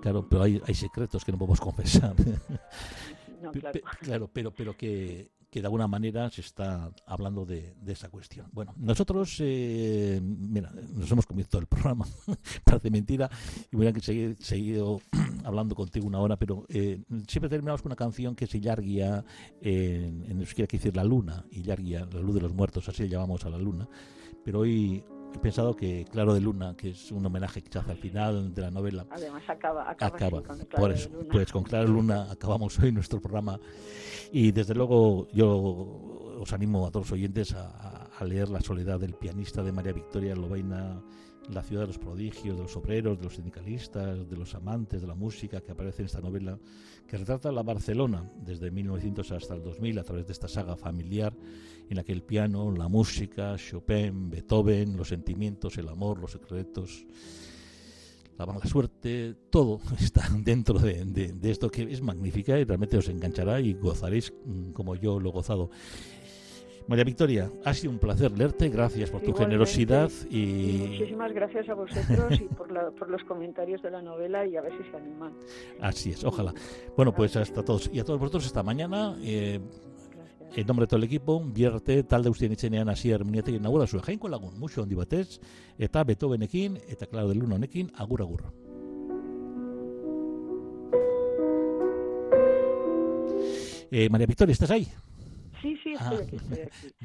Claro, 0.02 0.28
pero 0.28 0.44
hay, 0.44 0.62
hay 0.66 0.74
secretos 0.74 1.24
que 1.24 1.32
no 1.32 1.38
podemos 1.38 1.62
confesar. 1.62 2.16
claro. 4.02 4.30
pero, 4.32 4.52
pero 4.52 4.76
que, 4.76 5.30
que 5.54 5.62
de 5.62 5.68
alguna 5.68 5.88
manera 5.88 6.32
se 6.32 6.42
está 6.42 6.92
hablando 7.06 7.46
de, 7.46 7.76
esa 7.86 8.10
cuestión. 8.10 8.48
Bueno, 8.54 8.74
nosotros, 8.76 9.38
eh, 9.40 10.20
mira, 10.20 10.72
nos 10.96 11.12
hemos 11.12 11.28
comido 11.28 11.48
todo 11.48 11.62
el 11.62 11.68
programa, 11.68 12.08
parece 12.64 12.90
mentira, 12.90 13.30
y 13.72 13.76
voy 13.76 13.86
a 13.86 13.94
seguir 14.00 14.36
seguido 14.40 15.00
hablando 15.44 15.76
contigo 15.76 16.08
una 16.08 16.18
hora, 16.18 16.38
pero 16.38 16.66
eh, 16.70 17.04
siempre 17.28 17.50
terminamos 17.50 17.84
con 17.84 17.92
una 17.92 17.96
canción 17.96 18.36
que 18.36 18.46
es 18.46 18.56
Illarguia, 18.56 19.24
en, 19.62 20.24
en 20.24 20.40
euskera 20.40 20.66
que 20.66 20.78
decir 20.78 20.96
la 20.96 21.04
luna, 21.04 21.46
Illarguia, 21.52 22.08
la 22.12 22.22
luz 22.22 22.34
de 22.34 22.42
los 22.42 22.54
muertos, 22.56 22.90
así 22.90 23.04
le 23.04 23.10
llamamos 23.10 23.46
a 23.46 23.52
la 23.52 23.60
luna, 23.60 23.88
pero 24.44 24.62
hoy 24.62 25.04
he 25.34 25.40
pensado 25.40 25.76
que 25.76 26.06
Claro 26.12 26.34
de 26.34 26.42
Luna, 26.42 26.76
que 26.76 26.90
es 26.90 27.12
un 27.12 27.26
homenaje 27.26 27.62
quizás 27.62 27.88
al 27.88 27.98
final 27.98 28.54
de 28.54 28.62
la 28.62 28.72
novela. 28.72 29.06
Además 29.10 29.44
acaba, 29.48 29.90
acaba, 29.90 30.42
con 30.42 30.60
Por 30.66 30.92
eso, 30.92 31.10
pues 31.32 31.52
con 31.52 31.64
Claro 31.64 31.86
de 31.86 31.92
Luna 31.92 32.32
acabamos 32.32 32.78
hoy 32.80 32.92
nuestro 32.92 33.20
programa 33.20 33.60
y 34.32 34.52
desde 34.52 34.76
luego 34.76 35.28
yo 35.32 35.50
os 36.40 36.54
animo 36.54 36.86
a 36.86 36.92
todos 36.92 37.08
los 37.08 37.12
oyentes 37.14 37.54
a, 37.54 38.10
a 38.18 38.26
leer 38.26 38.50
La 38.50 38.62
soledad 38.62 39.00
del 39.00 39.14
pianista 39.14 39.64
de 39.64 39.72
María 39.72 39.94
Victoria 39.94 40.36
Lobaina 40.36 41.02
la 41.50 41.64
ciudad 41.64 41.82
de 41.82 41.88
los 41.88 41.98
prodigios, 41.98 42.56
de 42.56 42.64
los 42.64 42.76
obreros, 42.76 43.18
de 43.18 43.26
los 43.26 43.36
sindicalistas, 43.36 44.30
de 44.30 44.38
los 44.38 44.56
amantes 44.56 45.02
de 45.02 45.08
la 45.08 45.16
música 45.16 45.62
que 45.62 45.72
aparece 45.72 46.02
en 46.02 46.06
esta 46.06 46.22
novela, 46.22 46.58
que 47.08 47.18
retrata 47.18 47.52
la 47.52 47.64
Barcelona 47.64 48.30
desde 48.38 48.72
1900 48.72 49.32
hasta 49.32 49.56
el 49.56 49.64
2000 49.64 50.00
a 50.00 50.04
través 50.04 50.26
de 50.26 50.34
esta 50.34 50.48
saga 50.48 50.76
familiar 50.76 51.34
en 51.90 51.98
la 51.98 52.04
que 52.04 52.14
el 52.14 52.24
piano, 52.24 52.72
la 52.72 52.88
música, 52.88 53.56
Chopin, 53.58 54.30
Beethoven, 54.30 54.96
los 54.96 55.10
sentimientos, 55.10 55.78
el 55.78 55.90
amor, 55.90 56.20
los 56.20 56.32
secretos, 56.32 57.06
la 58.38 58.46
mala 58.46 58.66
suerte, 58.66 59.36
todo 59.50 59.80
está 60.00 60.28
dentro 60.40 60.80
de, 60.80 61.36
esto 61.44 61.70
que 61.70 61.84
es 61.84 62.02
magnífica 62.02 62.58
y 62.60 62.64
realmente 62.64 62.98
os 62.98 63.08
enganchará 63.10 63.60
y 63.60 63.74
gozaréis 63.74 64.34
mm, 64.46 64.72
como 64.72 64.96
yo 64.96 65.20
lo 65.20 65.30
he 65.30 65.34
gozado. 65.34 65.70
María 66.88 67.04
Victoria, 67.04 67.50
ha 67.64 67.74
sido 67.74 67.92
un 67.92 68.00
placer 68.00 68.32
leerte, 68.38 68.70
gracias 68.70 69.10
por 69.10 69.22
tu 69.22 69.34
generosidad 69.34 70.12
y... 70.30 70.88
Muchísimas 70.90 71.34
gracias 71.34 71.70
a 71.70 71.74
vosotros 71.74 72.40
y 72.40 72.44
por, 72.56 72.94
por, 72.96 73.10
los 73.10 73.24
comentarios 73.24 73.82
de 73.82 73.92
la 73.92 74.02
novela 74.02 74.46
y 74.46 74.58
a 74.58 74.62
ver 74.62 74.74
si 74.78 74.90
se 74.90 74.98
animan. 74.98 75.34
Así 75.80 76.12
es, 76.12 76.24
ojalá. 76.24 76.54
Bueno, 76.98 77.14
pues 77.14 77.36
hasta 77.36 77.64
todos 77.64 77.90
y 77.94 78.00
a 78.00 78.04
todos 78.04 78.20
vosotros 78.20 78.46
esta 78.46 78.64
mañana. 78.64 79.16
Eh, 79.22 79.60
en 80.56 80.68
nombre 80.68 80.84
de 80.84 80.88
todo 80.88 80.98
el 80.98 81.06
equipo, 81.06 81.44
bierte 81.44 82.04
talde 82.04 82.30
guztien 82.30 82.52
itzenean 82.54 82.90
hasi 82.90 83.10
herminiatek 83.10 83.60
nagura 83.60 83.88
zuen 83.88 84.04
jainko 84.04 84.30
lagun, 84.30 84.60
mucho 84.60 84.84
handi 84.84 84.94
batez, 84.94 85.40
eta 85.80 86.04
Beethovenekin, 86.04 86.78
eta 86.88 87.08
Claro 87.08 87.30
de 87.30 87.36
Luna 87.36 87.56
honekin, 87.56 87.90
agur 87.96 88.22
agur. 88.22 88.44
Eh, 93.90 94.10
María 94.10 94.28
Victoria, 94.28 94.54
¿estás 94.54 94.72
ahí? 94.72 94.88
Sí, 95.64 95.78
sí, 95.82 95.94
estoy 95.94 96.18
ah. 96.18 96.24
aquí, 96.28 96.36
estoy 96.36 96.60
aquí. 96.60 96.94